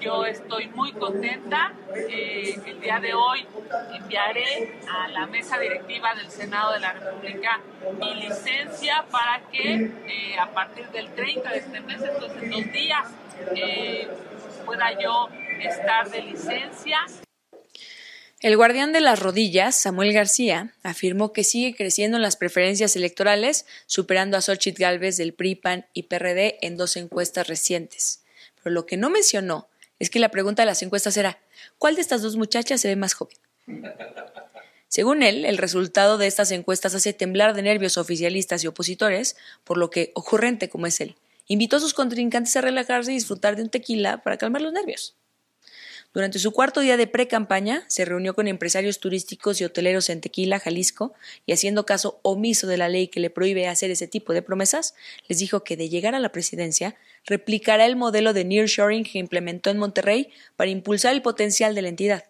Yo 0.00 0.24
estoy 0.24 0.68
muy 0.68 0.92
contenta. 0.92 1.72
Eh, 1.94 2.58
el 2.64 2.80
día 2.80 3.00
de 3.00 3.12
hoy 3.14 3.46
enviaré 3.92 4.80
a 4.90 5.08
la 5.08 5.26
mesa 5.26 5.58
directiva 5.58 6.14
del 6.14 6.30
Senado 6.30 6.72
de 6.72 6.80
la 6.80 6.92
República 6.92 7.60
mi 7.98 8.14
licencia 8.14 9.04
para 9.10 9.40
que 9.50 9.74
eh, 10.06 10.38
a 10.38 10.46
partir 10.46 10.88
del 10.88 11.12
30 11.12 11.50
de 11.50 11.58
este 11.58 11.80
mes, 11.80 12.02
entonces 12.02 12.42
en 12.42 12.50
dos 12.50 12.72
días, 12.72 13.08
eh, 13.56 14.08
pueda 14.64 14.98
yo 15.00 15.28
estar 15.60 16.10
de 16.10 16.22
licencia. 16.22 16.98
El 18.40 18.56
guardián 18.56 18.92
de 18.92 19.00
las 19.00 19.20
rodillas, 19.20 19.76
Samuel 19.76 20.12
García, 20.12 20.74
afirmó 20.82 21.32
que 21.32 21.44
sigue 21.44 21.76
creciendo 21.76 22.16
en 22.16 22.22
las 22.22 22.36
preferencias 22.36 22.96
electorales, 22.96 23.66
superando 23.86 24.36
a 24.36 24.40
Xochitl 24.40 24.82
Galvez 24.82 25.16
del 25.16 25.32
PRI, 25.32 25.54
PAN 25.54 25.86
y 25.92 26.04
PRD 26.04 26.58
en 26.60 26.76
dos 26.76 26.96
encuestas 26.96 27.46
recientes. 27.46 28.24
Pero 28.60 28.74
lo 28.74 28.84
que 28.84 28.96
no 28.96 29.10
mencionó 29.10 29.68
es 30.00 30.10
que 30.10 30.18
la 30.18 30.30
pregunta 30.30 30.62
de 30.62 30.66
las 30.66 30.82
encuestas 30.82 31.16
era 31.16 31.38
¿cuál 31.78 31.94
de 31.94 32.00
estas 32.00 32.22
dos 32.22 32.36
muchachas 32.36 32.80
se 32.80 32.88
ve 32.88 32.96
más 32.96 33.14
joven? 33.14 33.36
Según 34.88 35.22
él, 35.22 35.44
el 35.44 35.56
resultado 35.56 36.18
de 36.18 36.26
estas 36.26 36.50
encuestas 36.50 36.96
hace 36.96 37.12
temblar 37.12 37.54
de 37.54 37.62
nervios 37.62 37.96
oficialistas 37.96 38.64
y 38.64 38.66
opositores, 38.66 39.36
por 39.62 39.78
lo 39.78 39.88
que, 39.88 40.10
ocurrente 40.14 40.68
como 40.68 40.86
es 40.88 41.00
él, 41.00 41.14
invitó 41.46 41.76
a 41.76 41.80
sus 41.80 41.94
contrincantes 41.94 42.56
a 42.56 42.60
relajarse 42.60 43.12
y 43.12 43.14
disfrutar 43.14 43.56
de 43.56 43.62
un 43.62 43.70
tequila 43.70 44.22
para 44.22 44.36
calmar 44.36 44.62
los 44.62 44.72
nervios. 44.72 45.16
Durante 46.14 46.38
su 46.38 46.52
cuarto 46.52 46.80
día 46.80 46.98
de 46.98 47.06
pre-campaña, 47.06 47.84
se 47.88 48.04
reunió 48.04 48.34
con 48.34 48.46
empresarios 48.46 49.00
turísticos 49.00 49.60
y 49.60 49.64
hoteleros 49.64 50.10
en 50.10 50.20
Tequila, 50.20 50.60
Jalisco, 50.60 51.14
y 51.46 51.52
haciendo 51.52 51.86
caso 51.86 52.20
omiso 52.22 52.66
de 52.66 52.76
la 52.76 52.90
ley 52.90 53.08
que 53.08 53.18
le 53.18 53.30
prohíbe 53.30 53.66
hacer 53.66 53.90
ese 53.90 54.06
tipo 54.06 54.34
de 54.34 54.42
promesas, 54.42 54.94
les 55.26 55.38
dijo 55.38 55.64
que 55.64 55.74
de 55.78 55.88
llegar 55.88 56.14
a 56.14 56.20
la 56.20 56.30
presidencia, 56.30 56.96
replicará 57.24 57.86
el 57.86 57.96
modelo 57.96 58.34
de 58.34 58.44
nearshoring 58.44 59.04
que 59.04 59.18
implementó 59.18 59.70
en 59.70 59.78
Monterrey 59.78 60.30
para 60.56 60.70
impulsar 60.70 61.14
el 61.14 61.22
potencial 61.22 61.74
de 61.74 61.80
la 61.80 61.88
entidad, 61.88 62.24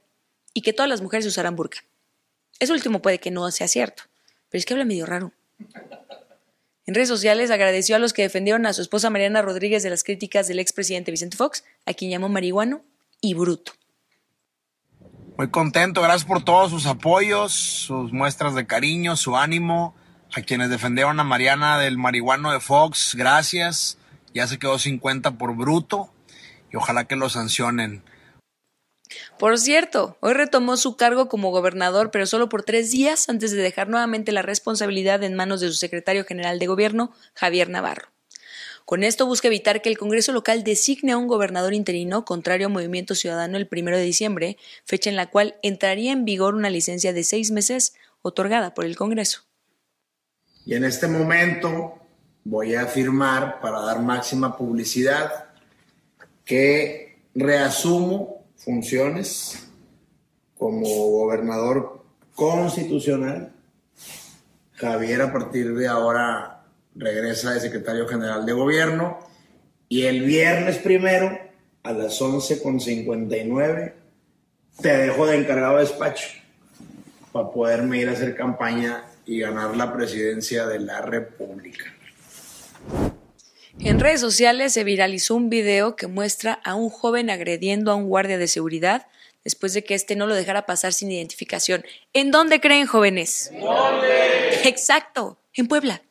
y 0.54 0.60
que 0.62 0.72
todas 0.72 0.88
las 0.88 1.00
mujeres 1.00 1.26
usarán 1.26 1.56
burka. 1.56 1.78
Eso 2.60 2.74
último 2.74 3.02
puede 3.02 3.18
que 3.18 3.32
no 3.32 3.50
sea 3.50 3.66
cierto, 3.66 4.04
pero 4.48 4.60
es 4.60 4.64
que 4.64 4.74
habla 4.74 4.84
medio 4.84 5.06
raro. 5.06 5.32
En 6.86 6.94
redes 6.94 7.08
sociales 7.08 7.50
agradeció 7.50 7.94
a 7.94 8.00
los 8.00 8.12
que 8.12 8.22
defendieron 8.22 8.66
a 8.66 8.72
su 8.72 8.82
esposa 8.82 9.08
Mariana 9.08 9.40
Rodríguez 9.40 9.84
de 9.84 9.90
las 9.90 10.02
críticas 10.02 10.48
del 10.48 10.58
expresidente 10.58 11.12
Vicente 11.12 11.36
Fox, 11.36 11.64
a 11.86 11.94
quien 11.94 12.10
llamó 12.10 12.28
marihuano 12.28 12.82
y 13.20 13.34
bruto. 13.34 13.72
Muy 15.38 15.48
contento, 15.48 16.02
gracias 16.02 16.24
por 16.24 16.44
todos 16.44 16.70
sus 16.70 16.86
apoyos, 16.86 17.52
sus 17.52 18.12
muestras 18.12 18.54
de 18.54 18.66
cariño, 18.66 19.16
su 19.16 19.36
ánimo. 19.36 19.94
A 20.34 20.40
quienes 20.40 20.70
defendieron 20.70 21.20
a 21.20 21.24
Mariana 21.24 21.78
del 21.78 21.98
marihuano 21.98 22.52
de 22.52 22.60
Fox, 22.60 23.14
gracias. 23.14 23.98
Ya 24.34 24.46
se 24.46 24.58
quedó 24.58 24.78
50 24.78 25.32
por 25.32 25.54
bruto 25.54 26.12
y 26.72 26.76
ojalá 26.76 27.04
que 27.04 27.16
lo 27.16 27.28
sancionen. 27.28 28.02
Por 29.38 29.58
cierto, 29.58 30.16
hoy 30.20 30.34
retomó 30.34 30.76
su 30.76 30.96
cargo 30.96 31.28
como 31.28 31.50
gobernador, 31.50 32.10
pero 32.10 32.26
solo 32.26 32.48
por 32.48 32.62
tres 32.62 32.90
días 32.90 33.28
antes 33.28 33.50
de 33.50 33.62
dejar 33.62 33.88
nuevamente 33.88 34.32
la 34.32 34.42
responsabilidad 34.42 35.22
en 35.22 35.34
manos 35.34 35.60
de 35.60 35.68
su 35.68 35.74
secretario 35.74 36.24
general 36.24 36.58
de 36.58 36.66
gobierno, 36.66 37.12
Javier 37.34 37.68
Navarro. 37.68 38.08
Con 38.84 39.04
esto 39.04 39.26
busca 39.26 39.48
evitar 39.48 39.80
que 39.80 39.88
el 39.88 39.98
Congreso 39.98 40.32
local 40.32 40.64
designe 40.64 41.12
a 41.12 41.16
un 41.16 41.28
gobernador 41.28 41.72
interino 41.72 42.24
contrario 42.24 42.66
a 42.66 42.70
Movimiento 42.70 43.14
Ciudadano 43.14 43.56
el 43.56 43.68
primero 43.68 43.96
de 43.96 44.02
diciembre, 44.02 44.58
fecha 44.84 45.08
en 45.08 45.16
la 45.16 45.30
cual 45.30 45.56
entraría 45.62 46.12
en 46.12 46.24
vigor 46.24 46.54
una 46.54 46.70
licencia 46.70 47.12
de 47.12 47.24
seis 47.24 47.50
meses 47.50 47.94
otorgada 48.22 48.74
por 48.74 48.84
el 48.84 48.96
Congreso. 48.96 49.42
Y 50.66 50.74
en 50.74 50.84
este 50.84 51.08
momento 51.08 51.98
voy 52.44 52.74
a 52.74 52.82
afirmar, 52.82 53.60
para 53.60 53.80
dar 53.80 54.00
máxima 54.00 54.56
publicidad, 54.56 55.46
que 56.44 57.22
reasumo 57.34 58.41
funciones 58.64 59.68
como 60.58 60.86
gobernador 60.86 62.04
constitucional. 62.34 63.52
Javier 64.74 65.22
a 65.22 65.32
partir 65.32 65.74
de 65.74 65.88
ahora 65.88 66.64
regresa 66.94 67.52
de 67.52 67.60
secretario 67.60 68.06
general 68.06 68.46
de 68.46 68.52
gobierno 68.52 69.18
y 69.88 70.04
el 70.04 70.22
viernes 70.22 70.78
primero 70.78 71.38
a 71.82 71.92
las 71.92 72.20
11.59 72.20 73.92
te 74.80 74.96
dejo 74.96 75.26
de 75.26 75.36
encargado 75.36 75.76
de 75.76 75.82
despacho 75.82 76.28
para 77.32 77.50
poderme 77.50 77.98
ir 77.98 78.08
a 78.08 78.12
hacer 78.12 78.36
campaña 78.36 79.04
y 79.26 79.40
ganar 79.40 79.76
la 79.76 79.92
presidencia 79.92 80.66
de 80.66 80.80
la 80.80 81.00
República. 81.00 81.84
En 83.80 84.00
redes 84.00 84.20
sociales 84.20 84.72
se 84.72 84.84
viralizó 84.84 85.34
un 85.34 85.48
video 85.48 85.96
que 85.96 86.06
muestra 86.06 86.60
a 86.64 86.74
un 86.74 86.90
joven 86.90 87.30
agrediendo 87.30 87.90
a 87.90 87.94
un 87.94 88.08
guardia 88.08 88.38
de 88.38 88.46
seguridad 88.46 89.06
después 89.44 89.72
de 89.74 89.82
que 89.82 89.94
éste 89.94 90.14
no 90.14 90.26
lo 90.26 90.34
dejara 90.34 90.66
pasar 90.66 90.92
sin 90.92 91.10
identificación. 91.10 91.84
¿En 92.12 92.30
dónde 92.30 92.60
creen, 92.60 92.86
jóvenes? 92.86 93.50
¿Dónde? 93.52 94.68
Exacto, 94.68 95.38
en 95.54 95.66
Puebla. 95.66 96.02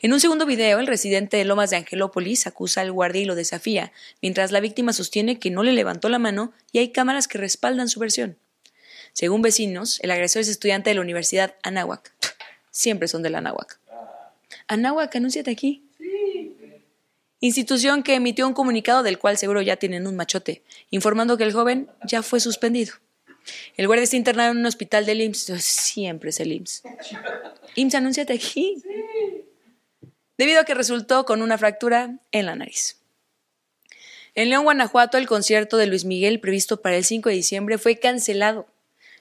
En 0.00 0.12
un 0.12 0.20
segundo 0.20 0.46
video, 0.46 0.78
el 0.78 0.86
residente 0.86 1.36
de 1.36 1.44
Lomas 1.44 1.70
de 1.70 1.76
Angelópolis 1.76 2.46
acusa 2.46 2.80
al 2.80 2.92
guardia 2.92 3.22
y 3.22 3.26
lo 3.26 3.34
desafía, 3.34 3.92
mientras 4.22 4.52
la 4.52 4.60
víctima 4.60 4.92
sostiene 4.92 5.38
que 5.38 5.50
no 5.50 5.62
le 5.62 5.72
levantó 5.72 6.08
la 6.08 6.18
mano 6.18 6.52
y 6.72 6.78
hay 6.78 6.92
cámaras 6.92 7.28
que 7.28 7.38
respaldan 7.38 7.88
su 7.88 8.00
versión. 8.00 8.38
Según 9.12 9.42
vecinos, 9.42 9.98
el 10.02 10.12
agresor 10.12 10.42
es 10.42 10.48
estudiante 10.48 10.90
de 10.90 10.94
la 10.94 11.00
Universidad 11.02 11.56
Anáhuac. 11.62 12.14
Siempre 12.70 13.08
son 13.08 13.22
de 13.22 13.30
la 13.30 13.38
Anáhuac. 13.38 13.80
Anáhuac, 14.68 15.14
anúnciate 15.16 15.50
aquí. 15.50 15.89
Institución 17.40 18.02
que 18.02 18.14
emitió 18.14 18.46
un 18.46 18.52
comunicado 18.52 19.02
del 19.02 19.18
cual 19.18 19.38
seguro 19.38 19.62
ya 19.62 19.76
tienen 19.76 20.06
un 20.06 20.14
machote, 20.14 20.62
informando 20.90 21.38
que 21.38 21.44
el 21.44 21.52
joven 21.52 21.88
ya 22.04 22.22
fue 22.22 22.38
suspendido. 22.38 22.94
El 23.76 23.86
guardia 23.86 24.04
está 24.04 24.16
internado 24.16 24.52
en 24.52 24.58
un 24.58 24.66
hospital 24.66 25.06
del 25.06 25.22
IMSS. 25.22 25.62
Siempre 25.62 26.30
es 26.30 26.40
el 26.40 26.52
IMSS. 26.52 26.82
IMSS, 27.76 27.94
anúnciate 27.94 28.34
aquí. 28.34 28.82
Debido 30.36 30.60
a 30.60 30.64
que 30.64 30.74
resultó 30.74 31.24
con 31.24 31.42
una 31.42 31.58
fractura 31.58 32.18
en 32.32 32.46
la 32.46 32.56
nariz. 32.56 32.98
En 34.34 34.50
León, 34.50 34.64
Guanajuato, 34.64 35.18
el 35.18 35.26
concierto 35.26 35.76
de 35.76 35.86
Luis 35.86 36.04
Miguel 36.04 36.40
previsto 36.40 36.80
para 36.80 36.96
el 36.96 37.04
5 37.04 37.30
de 37.30 37.34
diciembre 37.34 37.78
fue 37.78 37.98
cancelado. 37.98 38.66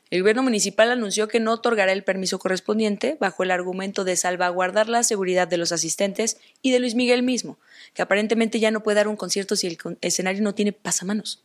El 0.09 0.21
gobierno 0.21 0.41
municipal 0.41 0.89
anunció 0.89 1.27
que 1.27 1.39
no 1.39 1.53
otorgará 1.53 1.91
el 1.91 2.03
permiso 2.03 2.39
correspondiente 2.39 3.15
bajo 3.19 3.43
el 3.43 3.51
argumento 3.51 4.03
de 4.03 4.15
salvaguardar 4.15 4.89
la 4.89 5.03
seguridad 5.03 5.47
de 5.47 5.57
los 5.57 5.71
asistentes 5.71 6.37
y 6.63 6.71
de 6.71 6.79
Luis 6.79 6.95
Miguel 6.95 7.21
mismo, 7.21 7.59
que 7.93 8.01
aparentemente 8.01 8.59
ya 8.59 8.71
no 8.71 8.81
puede 8.81 8.95
dar 8.95 9.07
un 9.07 9.17
concierto 9.17 9.55
si 9.55 9.67
el 9.67 9.77
escenario 10.01 10.41
no 10.41 10.55
tiene 10.55 10.73
pasamanos. 10.73 11.43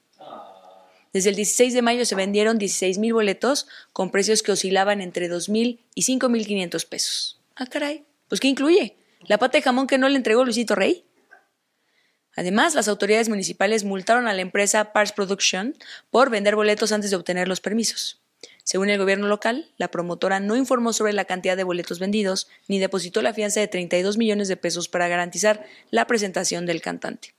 Desde 1.13 1.29
el 1.31 1.37
16 1.37 1.75
de 1.75 1.83
mayo 1.83 2.07
se 2.07 2.15
vendieron 2.15 2.59
16 2.59 2.99
mil 2.99 3.13
boletos 3.13 3.69
con 3.93 4.11
precios 4.11 4.43
que 4.43 4.53
oscilaban 4.53 5.01
entre 5.03 5.29
2 5.29 5.49
mil 5.51 5.81
y 5.95 6.03
5 6.03 6.29
mil 6.31 6.47
500 6.47 6.85
pesos. 6.87 7.41
Ah, 7.55 7.67
caray. 7.67 8.05
Pues, 8.29 8.41
¿qué 8.41 8.49
incluye? 8.49 8.97
¿La 9.27 9.39
pata 9.39 9.59
de 9.59 9.63
jamón 9.63 9.87
que 9.87 9.99
no 9.99 10.09
le 10.09 10.17
entregó 10.17 10.43
Luisito 10.43 10.75
Rey? 10.75 11.05
Además, 12.35 12.75
las 12.75 12.89
autoridades 12.89 13.29
municipales 13.29 13.85
multaron 13.85 14.27
a 14.27 14.33
la 14.33 14.43
empresa 14.43 14.93
Pars 14.93 15.13
Production 15.13 15.77
por 16.11 16.31
vender 16.31 16.57
boletos 16.57 16.91
antes 16.91 17.11
de 17.11 17.17
obtener 17.17 17.47
los 17.47 17.61
permisos. 17.61 18.24
Según 18.65 18.89
el 18.89 18.99
gobierno 18.99 19.29
local, 19.29 19.71
la 19.77 19.89
promotora 19.89 20.41
no 20.41 20.57
informó 20.57 20.95
sobre 20.95 21.13
la 21.13 21.27
cantidad 21.27 21.57
de 21.57 21.65
boletos 21.65 21.99
vendidos 21.99 22.49
ni 22.67 22.79
depositó 22.79 23.21
la 23.21 23.35
fianza 23.35 23.61
de 23.61 23.69
32 23.69 24.17
millones 24.17 24.49
de 24.49 24.57
pesos 24.57 24.89
para 24.89 25.07
garantizar 25.07 25.67
la 25.91 26.07
presentación 26.07 26.65
del 26.65 26.81
cantante. 26.81 27.35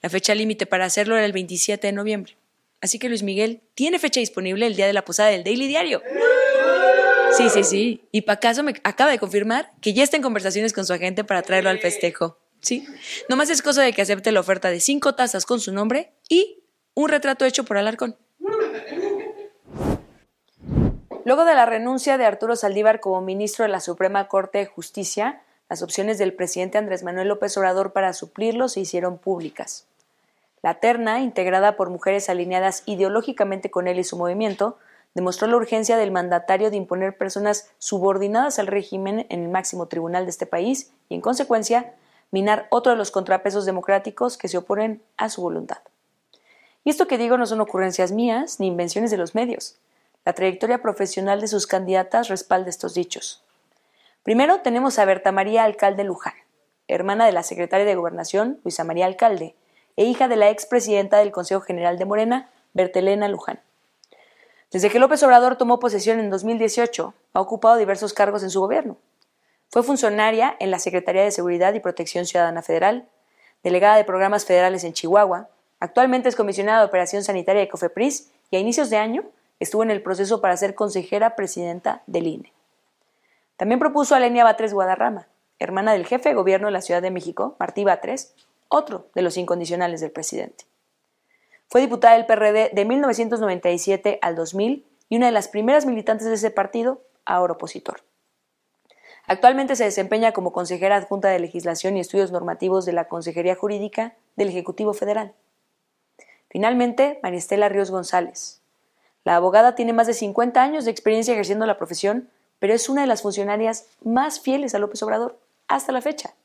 La 0.00 0.08
fecha 0.08 0.34
límite 0.34 0.66
para 0.66 0.86
hacerlo 0.86 1.16
era 1.16 1.26
el 1.26 1.32
27 1.32 1.86
de 1.86 1.92
noviembre. 1.92 2.36
Así 2.80 2.98
que 2.98 3.08
Luis 3.08 3.22
Miguel 3.22 3.60
tiene 3.74 3.98
fecha 3.98 4.20
disponible 4.20 4.66
el 4.66 4.76
día 4.76 4.86
de 4.86 4.92
la 4.92 5.04
posada 5.04 5.28
del 5.28 5.44
Daily 5.44 5.68
Diario. 5.68 6.02
Sí, 7.36 7.50
sí, 7.50 7.64
sí. 7.64 8.00
Y 8.10 8.22
Pacaso 8.22 8.62
me 8.62 8.74
acaba 8.82 9.10
de 9.10 9.18
confirmar 9.18 9.72
que 9.82 9.92
ya 9.92 10.04
está 10.04 10.16
en 10.16 10.22
conversaciones 10.22 10.72
con 10.72 10.86
su 10.86 10.92
agente 10.92 11.22
para 11.22 11.42
traerlo 11.42 11.68
al 11.68 11.80
festejo. 11.80 12.38
Sí. 12.60 12.86
Nomás 13.28 13.50
es 13.50 13.60
cosa 13.60 13.82
de 13.82 13.92
que 13.92 14.02
acepte 14.02 14.32
la 14.32 14.40
oferta 14.40 14.70
de 14.70 14.80
cinco 14.80 15.14
tazas 15.14 15.44
con 15.44 15.60
su 15.60 15.72
nombre 15.72 16.14
y 16.28 16.62
un 16.94 17.10
retrato 17.10 17.44
hecho 17.44 17.64
por 17.64 17.76
Alarcón. 17.76 18.16
Luego 21.26 21.44
de 21.44 21.56
la 21.56 21.66
renuncia 21.66 22.18
de 22.18 22.24
Arturo 22.24 22.54
Saldívar 22.54 23.00
como 23.00 23.20
ministro 23.20 23.64
de 23.64 23.68
la 23.68 23.80
Suprema 23.80 24.28
Corte 24.28 24.58
de 24.58 24.66
Justicia, 24.66 25.42
las 25.68 25.82
opciones 25.82 26.18
del 26.18 26.32
presidente 26.32 26.78
Andrés 26.78 27.02
Manuel 27.02 27.26
López 27.26 27.58
Obrador 27.58 27.92
para 27.92 28.12
suplirlo 28.12 28.68
se 28.68 28.78
hicieron 28.78 29.18
públicas. 29.18 29.88
La 30.62 30.74
terna, 30.74 31.22
integrada 31.22 31.74
por 31.74 31.90
mujeres 31.90 32.30
alineadas 32.30 32.84
ideológicamente 32.86 33.72
con 33.72 33.88
él 33.88 33.98
y 33.98 34.04
su 34.04 34.16
movimiento, 34.16 34.78
demostró 35.14 35.48
la 35.48 35.56
urgencia 35.56 35.96
del 35.96 36.12
mandatario 36.12 36.70
de 36.70 36.76
imponer 36.76 37.18
personas 37.18 37.72
subordinadas 37.78 38.60
al 38.60 38.68
régimen 38.68 39.26
en 39.28 39.42
el 39.42 39.48
máximo 39.48 39.86
tribunal 39.86 40.26
de 40.26 40.30
este 40.30 40.46
país 40.46 40.92
y, 41.08 41.16
en 41.16 41.22
consecuencia, 41.22 41.92
minar 42.30 42.68
otro 42.70 42.92
de 42.92 42.98
los 42.98 43.10
contrapesos 43.10 43.66
democráticos 43.66 44.38
que 44.38 44.46
se 44.46 44.58
oponen 44.58 45.02
a 45.16 45.28
su 45.28 45.42
voluntad. 45.42 45.78
Y 46.84 46.90
esto 46.90 47.08
que 47.08 47.18
digo 47.18 47.36
no 47.36 47.46
son 47.46 47.60
ocurrencias 47.60 48.12
mías 48.12 48.60
ni 48.60 48.68
invenciones 48.68 49.10
de 49.10 49.16
los 49.16 49.34
medios. 49.34 49.76
La 50.26 50.32
trayectoria 50.32 50.82
profesional 50.82 51.40
de 51.40 51.46
sus 51.46 51.68
candidatas 51.68 52.26
respalda 52.26 52.68
estos 52.68 52.94
dichos. 52.94 53.44
Primero 54.24 54.60
tenemos 54.60 54.98
a 54.98 55.04
Berta 55.04 55.30
María 55.30 55.62
Alcalde 55.62 56.02
Luján, 56.02 56.34
hermana 56.88 57.26
de 57.26 57.30
la 57.30 57.44
secretaria 57.44 57.86
de 57.86 57.94
Gobernación, 57.94 58.58
Luisa 58.64 58.82
María 58.82 59.06
Alcalde, 59.06 59.54
e 59.94 60.04
hija 60.04 60.26
de 60.26 60.34
la 60.34 60.50
expresidenta 60.50 61.18
del 61.18 61.30
Consejo 61.30 61.60
General 61.60 61.96
de 61.96 62.06
Morena, 62.06 62.50
Bertelena 62.74 63.28
Luján. 63.28 63.60
Desde 64.72 64.90
que 64.90 64.98
López 64.98 65.22
Obrador 65.22 65.54
tomó 65.54 65.78
posesión 65.78 66.18
en 66.18 66.28
2018, 66.28 67.14
ha 67.32 67.40
ocupado 67.40 67.76
diversos 67.76 68.12
cargos 68.12 68.42
en 68.42 68.50
su 68.50 68.60
gobierno. 68.60 68.96
Fue 69.68 69.84
funcionaria 69.84 70.56
en 70.58 70.72
la 70.72 70.80
Secretaría 70.80 71.22
de 71.22 71.30
Seguridad 71.30 71.72
y 71.74 71.78
Protección 71.78 72.26
Ciudadana 72.26 72.62
Federal, 72.62 73.08
delegada 73.62 73.96
de 73.96 74.02
programas 74.02 74.44
federales 74.44 74.82
en 74.82 74.92
Chihuahua, 74.92 75.50
actualmente 75.78 76.28
es 76.28 76.34
comisionada 76.34 76.80
de 76.80 76.86
Operación 76.86 77.22
Sanitaria 77.22 77.62
de 77.62 77.68
COFEPRIS 77.68 78.32
y 78.50 78.56
a 78.56 78.58
inicios 78.58 78.90
de 78.90 78.96
año 78.96 79.22
estuvo 79.60 79.82
en 79.82 79.90
el 79.90 80.02
proceso 80.02 80.40
para 80.40 80.56
ser 80.56 80.74
consejera 80.74 81.36
presidenta 81.36 82.02
del 82.06 82.26
INE. 82.26 82.52
También 83.56 83.78
propuso 83.78 84.14
a 84.14 84.20
Lenia 84.20 84.44
Batres 84.44 84.74
Guadarrama, 84.74 85.28
hermana 85.58 85.92
del 85.92 86.06
jefe 86.06 86.28
de 86.28 86.34
gobierno 86.34 86.66
de 86.66 86.72
la 86.72 86.82
Ciudad 86.82 87.02
de 87.02 87.10
México, 87.10 87.56
Martí 87.58 87.84
Batres, 87.84 88.34
otro 88.68 89.06
de 89.14 89.22
los 89.22 89.36
incondicionales 89.36 90.00
del 90.00 90.10
presidente. 90.10 90.64
Fue 91.68 91.80
diputada 91.80 92.14
del 92.14 92.26
PRD 92.26 92.70
de 92.72 92.84
1997 92.84 94.18
al 94.22 94.36
2000 94.36 94.86
y 95.08 95.16
una 95.16 95.26
de 95.26 95.32
las 95.32 95.48
primeras 95.48 95.86
militantes 95.86 96.26
de 96.26 96.34
ese 96.34 96.50
partido, 96.50 97.00
ahora 97.24 97.54
opositor. 97.54 98.02
Actualmente 99.26 99.74
se 99.74 99.84
desempeña 99.84 100.32
como 100.32 100.52
consejera 100.52 100.96
adjunta 100.96 101.28
de 101.28 101.40
Legislación 101.40 101.96
y 101.96 102.00
Estudios 102.00 102.30
Normativos 102.30 102.84
de 102.84 102.92
la 102.92 103.08
Consejería 103.08 103.56
Jurídica 103.56 104.14
del 104.36 104.48
Ejecutivo 104.48 104.94
Federal. 104.94 105.34
Finalmente, 106.48 107.18
María 107.22 107.38
Estela 107.38 107.68
Ríos 107.68 107.90
González. 107.90 108.62
La 109.26 109.34
abogada 109.34 109.74
tiene 109.74 109.92
más 109.92 110.06
de 110.06 110.14
50 110.14 110.62
años 110.62 110.84
de 110.84 110.92
experiencia 110.92 111.32
ejerciendo 111.32 111.66
la 111.66 111.78
profesión, 111.78 112.30
pero 112.60 112.72
es 112.72 112.88
una 112.88 113.00
de 113.00 113.08
las 113.08 113.22
funcionarias 113.22 113.88
más 114.04 114.38
fieles 114.38 114.72
a 114.72 114.78
López 114.78 115.02
Obrador 115.02 115.36
hasta 115.66 115.90
la 115.90 116.00
fecha. 116.00 116.36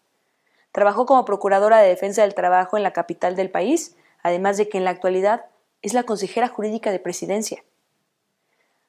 Trabajó 0.71 1.05
como 1.05 1.23
procuradora 1.23 1.77
de 1.77 1.89
defensa 1.89 2.23
del 2.23 2.33
trabajo 2.33 2.77
en 2.77 2.81
la 2.81 2.91
capital 2.91 3.35
del 3.35 3.51
país, 3.51 3.95
además 4.23 4.57
de 4.57 4.67
que 4.67 4.79
en 4.79 4.83
la 4.83 4.89
actualidad 4.89 5.45
es 5.83 5.93
la 5.93 6.05
consejera 6.05 6.47
jurídica 6.47 6.91
de 6.91 6.97
presidencia. 6.97 7.63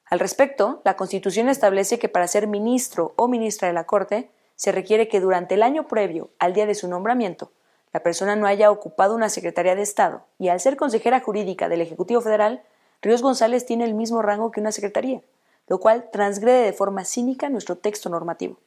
Al 0.05 0.19
respecto, 0.19 0.81
la 0.83 0.95
Constitución 0.95 1.47
establece 1.47 1.99
que 1.99 2.09
para 2.09 2.27
ser 2.27 2.47
ministro 2.47 3.13
o 3.15 3.27
ministra 3.27 3.67
de 3.67 3.75
la 3.75 3.83
Corte 3.83 4.31
se 4.55 4.71
requiere 4.71 5.07
que 5.07 5.19
durante 5.19 5.53
el 5.53 5.61
año 5.61 5.87
previo 5.87 6.31
al 6.39 6.55
día 6.55 6.65
de 6.65 6.73
su 6.73 6.87
nombramiento 6.87 7.51
la 7.93 7.99
persona 7.99 8.35
no 8.35 8.47
haya 8.47 8.71
ocupado 8.71 9.13
una 9.13 9.29
Secretaría 9.29 9.75
de 9.75 9.83
Estado 9.83 10.25
y 10.39 10.47
al 10.47 10.59
ser 10.59 10.77
consejera 10.77 11.19
jurídica 11.19 11.69
del 11.69 11.81
Ejecutivo 11.81 12.21
Federal, 12.21 12.63
Ríos 13.03 13.21
González 13.21 13.65
tiene 13.65 13.83
el 13.83 13.93
mismo 13.93 14.21
rango 14.21 14.49
que 14.49 14.61
una 14.61 14.71
Secretaría, 14.71 15.21
lo 15.67 15.79
cual 15.79 16.09
transgrede 16.11 16.63
de 16.63 16.73
forma 16.73 17.03
cínica 17.03 17.49
nuestro 17.49 17.77
texto 17.77 18.09
normativo. 18.09 18.57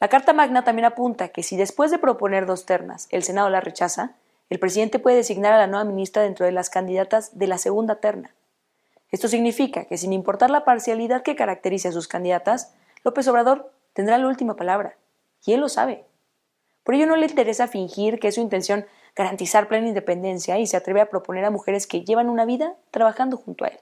La 0.00 0.08
Carta 0.08 0.32
Magna 0.32 0.64
también 0.64 0.86
apunta 0.86 1.28
que 1.28 1.42
si 1.42 1.58
después 1.58 1.90
de 1.90 1.98
proponer 1.98 2.46
dos 2.46 2.64
ternas 2.64 3.06
el 3.10 3.22
Senado 3.22 3.50
la 3.50 3.60
rechaza, 3.60 4.14
el 4.48 4.58
presidente 4.58 4.98
puede 4.98 5.18
designar 5.18 5.52
a 5.52 5.58
la 5.58 5.66
nueva 5.66 5.84
ministra 5.84 6.22
dentro 6.22 6.46
de 6.46 6.52
las 6.52 6.70
candidatas 6.70 7.38
de 7.38 7.46
la 7.46 7.58
segunda 7.58 7.96
terna. 7.96 8.34
Esto 9.10 9.28
significa 9.28 9.84
que 9.84 9.98
sin 9.98 10.14
importar 10.14 10.50
la 10.50 10.64
parcialidad 10.64 11.22
que 11.22 11.36
caracterice 11.36 11.88
a 11.88 11.92
sus 11.92 12.08
candidatas, 12.08 12.72
López 13.04 13.28
Obrador 13.28 13.70
tendrá 13.92 14.16
la 14.16 14.28
última 14.28 14.56
palabra. 14.56 14.96
Y 15.44 15.52
él 15.52 15.60
lo 15.60 15.68
sabe. 15.68 16.06
Por 16.84 16.94
ello 16.94 17.06
no 17.06 17.16
le 17.16 17.26
interesa 17.26 17.68
fingir 17.68 18.18
que 18.18 18.28
es 18.28 18.36
su 18.36 18.40
intención 18.40 18.86
garantizar 19.16 19.68
plena 19.68 19.88
independencia 19.88 20.58
y 20.58 20.66
se 20.66 20.76
atreve 20.76 21.00
a 21.00 21.10
proponer 21.10 21.44
a 21.44 21.50
mujeres 21.50 21.86
que 21.86 22.04
llevan 22.04 22.28
una 22.28 22.44
vida 22.44 22.76
trabajando 22.90 23.36
junto 23.36 23.64
a 23.64 23.68
él. 23.68 23.80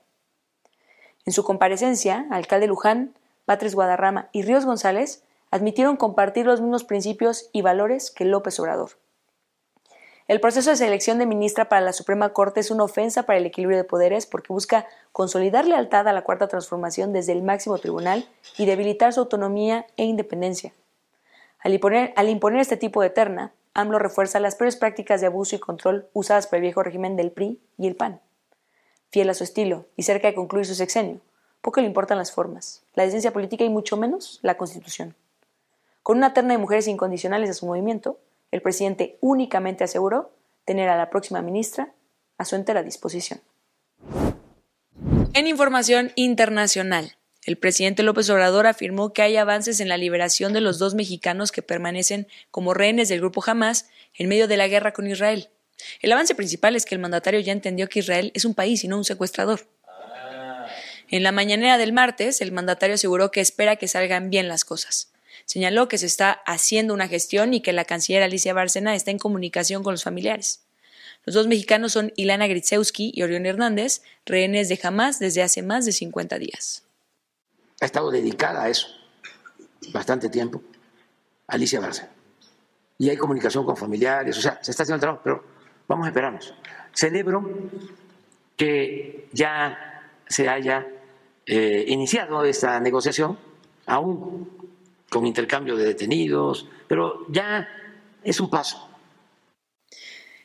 En 1.26 1.32
su 1.32 1.44
comparecencia, 1.44 2.26
alcalde 2.30 2.66
Luján, 2.66 3.14
Batres 3.46 3.74
Guadarrama 3.74 4.28
y 4.32 4.42
Ríos 4.42 4.64
González 4.64 5.24
admitieron 5.50 5.96
compartir 5.96 6.46
los 6.46 6.60
mismos 6.60 6.84
principios 6.84 7.48
y 7.52 7.62
valores 7.62 8.10
que 8.10 8.24
López 8.24 8.58
Obrador. 8.60 8.90
El 10.28 10.40
proceso 10.40 10.68
de 10.68 10.76
selección 10.76 11.18
de 11.18 11.24
ministra 11.24 11.70
para 11.70 11.80
la 11.80 11.94
Suprema 11.94 12.34
Corte 12.34 12.60
es 12.60 12.70
una 12.70 12.84
ofensa 12.84 13.22
para 13.22 13.38
el 13.38 13.46
equilibrio 13.46 13.78
de 13.78 13.84
poderes 13.84 14.26
porque 14.26 14.52
busca 14.52 14.86
consolidar 15.10 15.66
lealtad 15.66 16.06
a 16.06 16.12
la 16.12 16.22
Cuarta 16.22 16.48
Transformación 16.48 17.14
desde 17.14 17.32
el 17.32 17.42
máximo 17.42 17.78
tribunal 17.78 18.28
y 18.58 18.66
debilitar 18.66 19.14
su 19.14 19.20
autonomía 19.20 19.86
e 19.96 20.04
independencia. 20.04 20.74
Al 21.60 21.72
imponer, 21.72 22.12
al 22.14 22.28
imponer 22.28 22.60
este 22.60 22.76
tipo 22.76 23.00
de 23.00 23.08
terna, 23.08 23.52
AMLO 23.78 24.00
refuerza 24.00 24.40
las 24.40 24.56
peores 24.56 24.74
prácticas 24.74 25.20
de 25.20 25.28
abuso 25.28 25.54
y 25.54 25.60
control 25.60 26.08
usadas 26.12 26.48
por 26.48 26.56
el 26.56 26.62
viejo 26.62 26.82
régimen 26.82 27.14
del 27.14 27.30
PRI 27.30 27.60
y 27.78 27.86
el 27.86 27.94
PAN. 27.94 28.20
Fiel 29.12 29.30
a 29.30 29.34
su 29.34 29.44
estilo 29.44 29.86
y 29.94 30.02
cerca 30.02 30.26
de 30.26 30.34
concluir 30.34 30.66
su 30.66 30.74
sexenio, 30.74 31.20
poco 31.60 31.80
le 31.80 31.86
importan 31.86 32.18
las 32.18 32.32
formas, 32.32 32.82
la 32.94 33.04
decencia 33.04 33.32
política 33.32 33.62
y 33.62 33.68
mucho 33.68 33.96
menos 33.96 34.40
la 34.42 34.56
Constitución. 34.56 35.14
Con 36.02 36.16
una 36.16 36.34
terna 36.34 36.54
de 36.54 36.58
mujeres 36.58 36.88
incondicionales 36.88 37.50
a 37.50 37.54
su 37.54 37.66
movimiento, 37.66 38.18
el 38.50 38.62
presidente 38.62 39.16
únicamente 39.20 39.84
aseguró 39.84 40.32
tener 40.64 40.88
a 40.88 40.96
la 40.96 41.08
próxima 41.08 41.40
ministra 41.40 41.92
a 42.36 42.44
su 42.44 42.56
entera 42.56 42.82
disposición. 42.82 43.40
En 45.34 45.46
información 45.46 46.10
internacional, 46.16 47.17
el 47.48 47.56
presidente 47.56 48.02
López 48.02 48.28
Obrador 48.28 48.66
afirmó 48.66 49.14
que 49.14 49.22
hay 49.22 49.38
avances 49.38 49.80
en 49.80 49.88
la 49.88 49.96
liberación 49.96 50.52
de 50.52 50.60
los 50.60 50.78
dos 50.78 50.94
mexicanos 50.94 51.50
que 51.50 51.62
permanecen 51.62 52.28
como 52.50 52.74
rehenes 52.74 53.08
del 53.08 53.20
grupo 53.20 53.42
Hamas 53.46 53.88
en 54.12 54.28
medio 54.28 54.48
de 54.48 54.58
la 54.58 54.68
guerra 54.68 54.92
con 54.92 55.06
Israel. 55.06 55.48
El 56.02 56.12
avance 56.12 56.34
principal 56.34 56.76
es 56.76 56.84
que 56.84 56.94
el 56.94 57.00
mandatario 57.00 57.40
ya 57.40 57.52
entendió 57.52 57.88
que 57.88 58.00
Israel 58.00 58.32
es 58.34 58.44
un 58.44 58.52
país 58.52 58.84
y 58.84 58.88
no 58.88 58.98
un 58.98 59.06
secuestrador. 59.06 59.66
En 61.08 61.22
la 61.22 61.32
mañanera 61.32 61.78
del 61.78 61.94
martes, 61.94 62.42
el 62.42 62.52
mandatario 62.52 62.96
aseguró 62.96 63.30
que 63.30 63.40
espera 63.40 63.76
que 63.76 63.88
salgan 63.88 64.28
bien 64.28 64.46
las 64.46 64.66
cosas. 64.66 65.10
Señaló 65.46 65.88
que 65.88 65.96
se 65.96 66.04
está 66.04 66.32
haciendo 66.44 66.92
una 66.92 67.08
gestión 67.08 67.54
y 67.54 67.62
que 67.62 67.72
la 67.72 67.86
canciller 67.86 68.22
Alicia 68.22 68.52
Bárcena 68.52 68.94
está 68.94 69.10
en 69.10 69.18
comunicación 69.18 69.82
con 69.82 69.94
los 69.94 70.04
familiares. 70.04 70.64
Los 71.24 71.34
dos 71.34 71.46
mexicanos 71.46 71.92
son 71.92 72.12
Ilana 72.14 72.46
Gritzewski 72.46 73.10
y 73.14 73.22
Orión 73.22 73.46
Hernández, 73.46 74.02
rehenes 74.26 74.68
de 74.68 74.78
Hamas 74.82 75.18
desde 75.18 75.40
hace 75.40 75.62
más 75.62 75.86
de 75.86 75.92
50 75.92 76.38
días. 76.38 76.82
Ha 77.80 77.84
estado 77.84 78.10
dedicada 78.10 78.64
a 78.64 78.68
eso 78.68 78.88
bastante 79.92 80.28
tiempo, 80.28 80.62
Alicia 81.46 81.80
Barça. 81.80 82.08
Y 82.98 83.10
hay 83.10 83.16
comunicación 83.16 83.64
con 83.64 83.76
familiares, 83.76 84.36
o 84.36 84.40
sea, 84.40 84.58
se 84.62 84.70
está 84.70 84.82
haciendo 84.82 84.96
el 84.96 85.00
trabajo, 85.00 85.20
pero 85.22 85.44
vamos 85.86 86.06
a 86.06 86.08
esperarnos. 86.08 86.54
Celebro 86.92 87.48
que 88.56 89.28
ya 89.32 90.10
se 90.26 90.48
haya 90.48 90.86
eh, 91.46 91.84
iniciado 91.88 92.44
esta 92.44 92.80
negociación, 92.80 93.38
aún 93.86 94.50
con 95.08 95.26
intercambio 95.26 95.76
de 95.76 95.84
detenidos, 95.84 96.68
pero 96.86 97.24
ya 97.30 97.68
es 98.22 98.40
un 98.40 98.50
paso. 98.50 98.88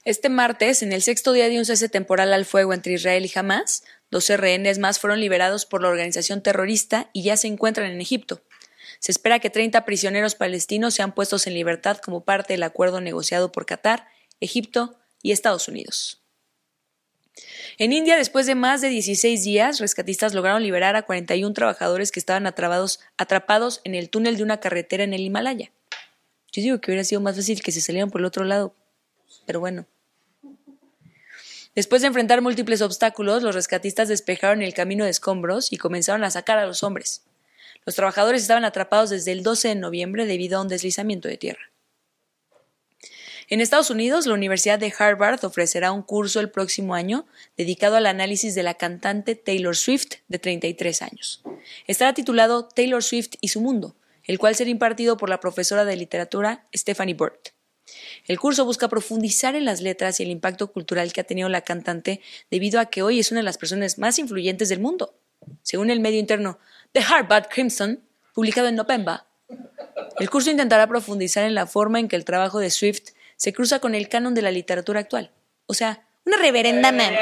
Este 0.06 0.30
martes, 0.30 0.84
en 0.84 0.92
el 0.92 1.02
sexto 1.02 1.32
día 1.32 1.50
de 1.50 1.58
un 1.58 1.66
cese 1.66 1.90
temporal 1.90 2.34
al 2.34 2.46
fuego 2.46 2.74
entre 2.74 2.94
Israel 2.94 3.26
y 3.26 3.32
Hamas, 3.38 3.84
12 4.14 4.38
rehenes 4.38 4.78
más 4.78 5.00
fueron 5.00 5.20
liberados 5.20 5.66
por 5.66 5.82
la 5.82 5.90
organización 5.90 6.44
terrorista 6.44 7.10
y 7.14 7.24
ya 7.24 7.36
se 7.36 7.48
encuentran 7.48 7.90
en 7.90 8.00
Egipto. 8.00 8.44
Se 9.00 9.12
espera 9.12 9.40
que 9.40 9.50
30 9.50 9.86
prisioneros 9.86 10.36
palestinos 10.36 10.94
sean 10.94 11.16
puestos 11.16 11.48
en 11.48 11.56
libertad 11.56 11.98
como 11.98 12.24
parte 12.24 12.54
del 12.54 12.62
acuerdo 12.62 13.02
negociado 13.02 13.52
por 13.52 13.66
Qatar, 13.66 14.08
Egipto 14.40 15.00
y 15.24 15.32
Estados 15.32 15.68
Unidos. 15.68 16.22
En 17.80 17.92
India, 17.92 18.16
después 18.16 18.46
de 18.46 18.54
más 18.54 18.82
de 18.82 18.90
16 18.90 19.44
días, 19.44 19.80
rescatistas 19.80 20.36
lograron 20.36 20.62
liberar 20.62 20.96
a 20.96 21.02
41 21.02 21.52
trabajadores 21.56 22.12
que 22.12 22.20
estaban 22.20 22.46
atrapados, 22.46 23.00
atrapados 23.18 23.82
en 23.84 23.96
el 23.96 24.12
túnel 24.12 24.38
de 24.38 24.44
una 24.44 24.60
carretera 24.60 25.04
en 25.04 25.16
el 25.16 25.22
Himalaya. 25.22 25.72
Yo 26.52 26.62
digo 26.62 26.80
que 26.80 26.92
hubiera 26.92 27.04
sido 27.04 27.20
más 27.20 27.36
fácil 27.36 27.64
que 27.64 27.72
se 27.72 27.82
salieran 27.82 28.12
por 28.12 28.22
el 28.22 28.26
otro 28.26 28.44
lado, 28.44 28.76
pero 29.48 29.60
bueno. 29.60 29.88
Después 31.76 32.04
de 32.04 32.08
enfrentar 32.10 32.42
múltiples 32.42 32.82
obstáculos, 32.82 33.42
los 33.42 33.56
rescatistas 33.56 34.08
despejaron 34.08 34.62
el 34.62 34.76
camino 34.76 35.06
de 35.06 35.10
escombros 35.10 35.74
y 35.74 35.78
comenzaron 35.78 36.24
a 36.24 36.30
sacar 36.30 36.60
a 36.60 36.68
los 36.68 36.84
hombres. 36.84 37.24
Los 37.86 37.96
trabajadores 37.96 38.44
estaban 38.44 38.64
atrapados 38.64 39.10
desde 39.10 39.32
el 39.32 39.42
12 39.42 39.70
de 39.70 39.76
noviembre 39.76 40.26
debido 40.26 40.58
a 40.58 40.62
un 40.62 40.68
deslizamiento 40.68 41.28
de 41.28 41.38
tierra. 41.38 41.72
En 43.50 43.60
Estados 43.60 43.90
Unidos, 43.90 44.26
la 44.26 44.36
Universidad 44.36 44.80
de 44.80 44.94
Harvard 44.98 45.44
ofrecerá 45.44 45.92
un 45.92 46.04
curso 46.04 46.40
el 46.40 46.50
próximo 46.50 46.96
año 46.96 47.26
dedicado 47.58 47.96
al 47.96 48.06
análisis 48.06 48.56
de 48.56 48.64
la 48.64 48.76
cantante 48.76 49.36
Taylor 49.36 49.76
Swift 49.76 50.20
de 50.28 50.40
33 50.40 51.02
años. 51.02 51.44
Estará 51.88 52.14
titulado 52.14 52.68
Taylor 52.68 53.04
Swift 53.04 53.36
y 53.42 53.50
su 53.50 53.60
mundo, 53.60 53.96
el 54.24 54.40
cual 54.40 54.56
será 54.56 54.70
impartido 54.70 55.18
por 55.18 55.30
la 55.30 55.40
profesora 55.40 55.86
de 55.86 55.98
literatura 55.98 56.68
Stephanie 56.74 57.16
Burt. 57.16 57.50
El 58.28 58.40
curso 58.40 58.66
busca 58.66 58.88
profundizar 58.88 59.56
en 59.56 59.66
las 59.66 59.82
letras 59.82 60.20
y 60.20 60.24
el 60.24 60.30
impacto 60.30 60.72
cultural 60.72 61.14
que 61.14 61.22
ha 61.22 61.26
tenido 61.26 61.50
la 61.50 61.62
cantante 61.62 62.22
debido 62.50 62.80
a 62.80 62.86
que 62.86 63.02
hoy 63.02 63.20
es 63.20 63.32
una 63.32 63.42
de 63.42 63.46
las 63.46 63.58
personas 63.58 63.98
más 63.98 64.20
influyentes 64.20 64.70
del 64.70 64.80
mundo. 64.80 65.16
Según 65.62 65.90
el 65.90 66.00
medio 66.00 66.20
interno 66.20 66.60
The 66.94 67.02
Harvard 67.02 67.48
Crimson, 67.50 68.02
publicado 68.34 68.68
en 68.68 68.76
November, 68.76 69.22
el 70.20 70.30
curso 70.30 70.52
intentará 70.52 70.88
profundizar 70.88 71.44
en 71.44 71.56
la 71.56 71.68
forma 71.68 72.00
en 72.00 72.08
que 72.08 72.16
el 72.16 72.26
trabajo 72.26 72.60
de 72.60 72.70
Swift 72.70 73.12
se 73.36 73.54
cruza 73.54 73.80
con 73.80 73.96
el 73.96 74.10
canon 74.10 74.34
de 74.34 74.42
la 74.42 74.52
literatura 74.52 75.00
actual. 75.00 75.32
O 75.66 75.74
sea, 75.74 76.06
una 76.26 76.38
reverenda 76.38 76.92
man. 76.92 77.14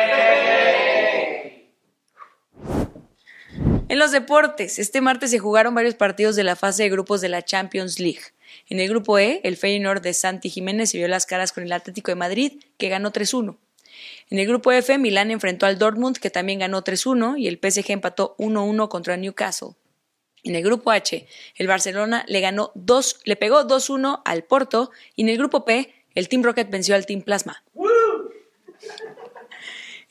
En 3.91 3.99
los 3.99 4.11
deportes, 4.11 4.79
este 4.79 5.01
martes 5.01 5.31
se 5.31 5.39
jugaron 5.39 5.75
varios 5.75 5.95
partidos 5.95 6.37
de 6.37 6.45
la 6.45 6.55
fase 6.55 6.83
de 6.83 6.89
grupos 6.89 7.19
de 7.19 7.27
la 7.27 7.43
Champions 7.43 7.99
League. 7.99 8.21
En 8.69 8.79
el 8.79 8.87
grupo 8.87 9.19
E, 9.19 9.41
el 9.43 9.57
Feyenoord 9.57 10.01
de 10.01 10.13
Santi 10.13 10.49
Jiménez 10.49 10.91
se 10.91 10.97
vio 10.97 11.09
las 11.09 11.25
caras 11.25 11.51
con 11.51 11.65
el 11.65 11.73
Atlético 11.73 12.09
de 12.09 12.15
Madrid, 12.15 12.53
que 12.77 12.87
ganó 12.87 13.11
3-1. 13.11 13.57
En 14.29 14.39
el 14.39 14.47
grupo 14.47 14.71
F, 14.71 14.97
Milán 14.97 15.29
enfrentó 15.29 15.65
al 15.65 15.77
Dortmund, 15.77 16.19
que 16.19 16.29
también 16.29 16.59
ganó 16.59 16.85
3-1, 16.85 17.37
y 17.37 17.49
el 17.49 17.59
PSG 17.61 17.91
empató 17.91 18.37
1-1 18.37 18.87
contra 18.87 19.17
Newcastle. 19.17 19.71
En 20.45 20.55
el 20.55 20.63
grupo 20.63 20.91
H, 20.91 21.27
el 21.57 21.67
Barcelona 21.67 22.23
le 22.29 22.39
ganó 22.39 22.71
2, 22.75 23.19
le 23.25 23.35
pegó 23.35 23.67
2-1 23.67 24.21
al 24.23 24.45
Porto, 24.45 24.91
y 25.17 25.23
en 25.23 25.27
el 25.27 25.37
grupo 25.37 25.65
P, 25.65 25.93
el 26.15 26.29
Team 26.29 26.43
Rocket 26.43 26.69
venció 26.69 26.95
al 26.95 27.05
Team 27.05 27.23
Plasma. 27.23 27.61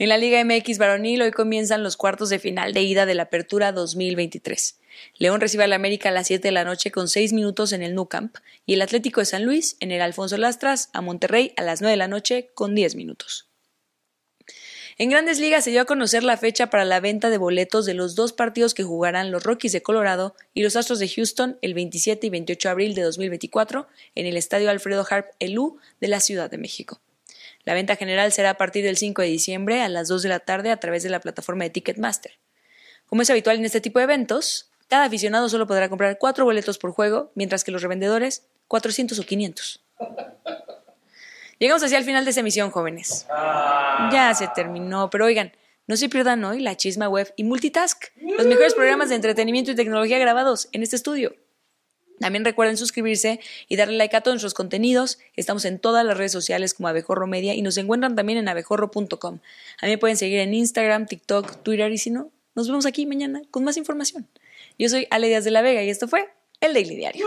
En 0.01 0.09
la 0.09 0.17
Liga 0.17 0.43
MX 0.43 0.79
varonil 0.79 1.21
hoy 1.21 1.31
comienzan 1.31 1.83
los 1.83 1.99
cuartos 1.99 2.31
de 2.31 2.39
final 2.39 2.73
de 2.73 2.81
ida 2.81 3.05
de 3.05 3.15
la 3.15 3.25
Apertura 3.25 3.71
2023. 3.71 4.79
León 5.19 5.43
recibe 5.43 5.65
al 5.65 5.75
América 5.75 6.09
a 6.09 6.13
las 6.13 6.29
7 6.29 6.49
de 6.49 6.53
la 6.53 6.65
noche 6.65 6.91
con 6.91 7.07
6 7.07 7.35
minutos 7.35 7.75
en 7.75 7.83
el 7.83 7.95
Nou 7.95 8.09
Camp 8.09 8.35
y 8.65 8.73
el 8.73 8.81
Atlético 8.81 9.21
de 9.21 9.27
San 9.27 9.45
Luis 9.45 9.77
en 9.79 9.93
el 9.93 10.01
Alfonso 10.01 10.39
Lastras 10.39 10.89
a 10.95 11.03
Monterrey 11.03 11.53
a 11.59 11.63
las 11.63 11.83
9 11.83 11.91
de 11.91 11.97
la 11.99 12.09
noche 12.09 12.49
con 12.55 12.75
10 12.75 12.95
minutos. 12.95 13.51
En 14.97 15.11
Grandes 15.11 15.39
Ligas 15.39 15.65
se 15.65 15.71
dio 15.71 15.83
a 15.83 15.85
conocer 15.85 16.25
la 16.25 16.39
fecha 16.39 16.71
para 16.71 16.87
la 16.87 17.01
venta 17.01 17.29
de 17.29 17.37
boletos 17.37 17.85
de 17.85 17.93
los 17.93 18.15
dos 18.15 18.33
partidos 18.33 18.73
que 18.73 18.85
jugarán 18.85 19.31
los 19.31 19.43
Rockies 19.43 19.73
de 19.73 19.83
Colorado 19.83 20.35
y 20.55 20.63
los 20.63 20.77
Astros 20.77 20.99
de 20.99 21.11
Houston 21.11 21.59
el 21.61 21.75
27 21.75 22.27
y 22.27 22.31
28 22.31 22.69
de 22.69 22.73
abril 22.73 22.95
de 22.95 23.03
2024 23.03 23.87
en 24.15 24.25
el 24.25 24.39
Estadio 24.39 24.71
Alfredo 24.71 25.07
Harp 25.11 25.27
Elú 25.41 25.77
de 26.01 26.09
la 26.09 26.21
Ciudad 26.21 26.51
de 26.51 26.57
México. 26.57 27.03
La 27.65 27.75
venta 27.75 27.97
general 27.97 28.33
será 28.33 28.51
a 28.51 28.55
partir 28.55 28.85
del 28.85 28.97
5 28.97 29.23
de 29.23 29.29
diciembre 29.29 29.83
a 29.83 29.89
las 29.89 30.09
2 30.09 30.23
de 30.23 30.29
la 30.29 30.41
tarde 30.41 30.71
a 30.71 30.79
través 30.79 31.03
de 31.03 31.11
la 31.11 31.21
plataforma 31.21 31.65
de 31.65 31.71
Ticketmaster. 31.71 32.33
Como 33.07 33.23
es 33.23 33.31
habitual 33.31 33.57
en 33.59 33.65
este 33.65 33.81
tipo 33.81 33.99
de 33.99 34.05
eventos, 34.05 34.71
cada 34.89 35.05
aficionado 35.05 35.49
solo 35.49 35.67
podrá 35.67 35.89
comprar 35.89 36.19
cuatro 36.19 36.45
boletos 36.45 36.79
por 36.79 36.93
juego, 36.93 37.33
mientras 37.35 37.65
que 37.65 37.71
los 37.71 37.83
revendedores 37.83 38.47
400 38.69 39.19
o 39.19 39.23
500. 39.25 39.85
Llegamos 41.59 41.83
hacia 41.83 41.99
el 41.99 42.05
final 42.05 42.25
de 42.25 42.31
esta 42.31 42.41
emisión, 42.41 42.71
jóvenes. 42.71 43.27
Ya 44.11 44.33
se 44.35 44.49
terminó, 44.49 45.11
pero 45.11 45.27
oigan, 45.27 45.53
no 45.87 45.97
se 45.97 46.09
pierdan 46.09 46.43
hoy 46.45 46.61
la 46.61 46.77
Chisma 46.77 47.09
Web 47.09 47.35
y 47.37 47.45
Multitask, 47.45 48.05
los 48.17 48.47
mejores 48.47 48.75
programas 48.75 49.09
de 49.09 49.17
entretenimiento 49.17 49.73
y 49.73 49.75
tecnología 49.75 50.19
grabados 50.19 50.69
en 50.73 50.83
este 50.83 50.97
estudio. 50.97 51.35
También 52.21 52.45
recuerden 52.45 52.77
suscribirse 52.77 53.41
y 53.67 53.77
darle 53.77 53.97
like 53.97 54.15
a 54.15 54.21
todos 54.21 54.35
nuestros 54.35 54.55
contenidos. 54.55 55.19
Estamos 55.37 55.65
en 55.65 55.79
todas 55.79 56.05
las 56.05 56.17
redes 56.17 56.33
sociales 56.33 56.75
como 56.75 56.89
Abejorro 56.89 57.27
Media 57.27 57.55
y 57.55 57.63
nos 57.63 57.79
encuentran 57.79 58.15
también 58.15 58.39
en 58.39 58.49
abejorro.com. 58.49 59.39
A 59.81 59.87
mí 59.87 59.93
me 59.93 59.99
pueden 59.99 60.19
seguir 60.19 60.41
en 60.41 60.53
Instagram, 60.53 61.07
TikTok, 61.07 61.63
Twitter 61.63 61.91
y 61.91 61.99
si 61.99 62.11
no, 62.11 62.31
nos 62.55 62.69
vemos 62.69 62.85
aquí 62.85 63.07
mañana 63.07 63.41
con 63.51 63.65
más 63.65 63.79
información. 63.79 64.29
Yo 64.79 64.89
soy 64.91 65.07
Ale 65.11 65.29
Díaz 65.29 65.45
de 65.45 65.51
la 65.51 65.63
Vega 65.63 65.83
y 65.83 65.89
esto 65.89 66.09
fue 66.09 66.29
El 66.61 66.75
Daily 66.75 66.95
Diario. 66.95 67.27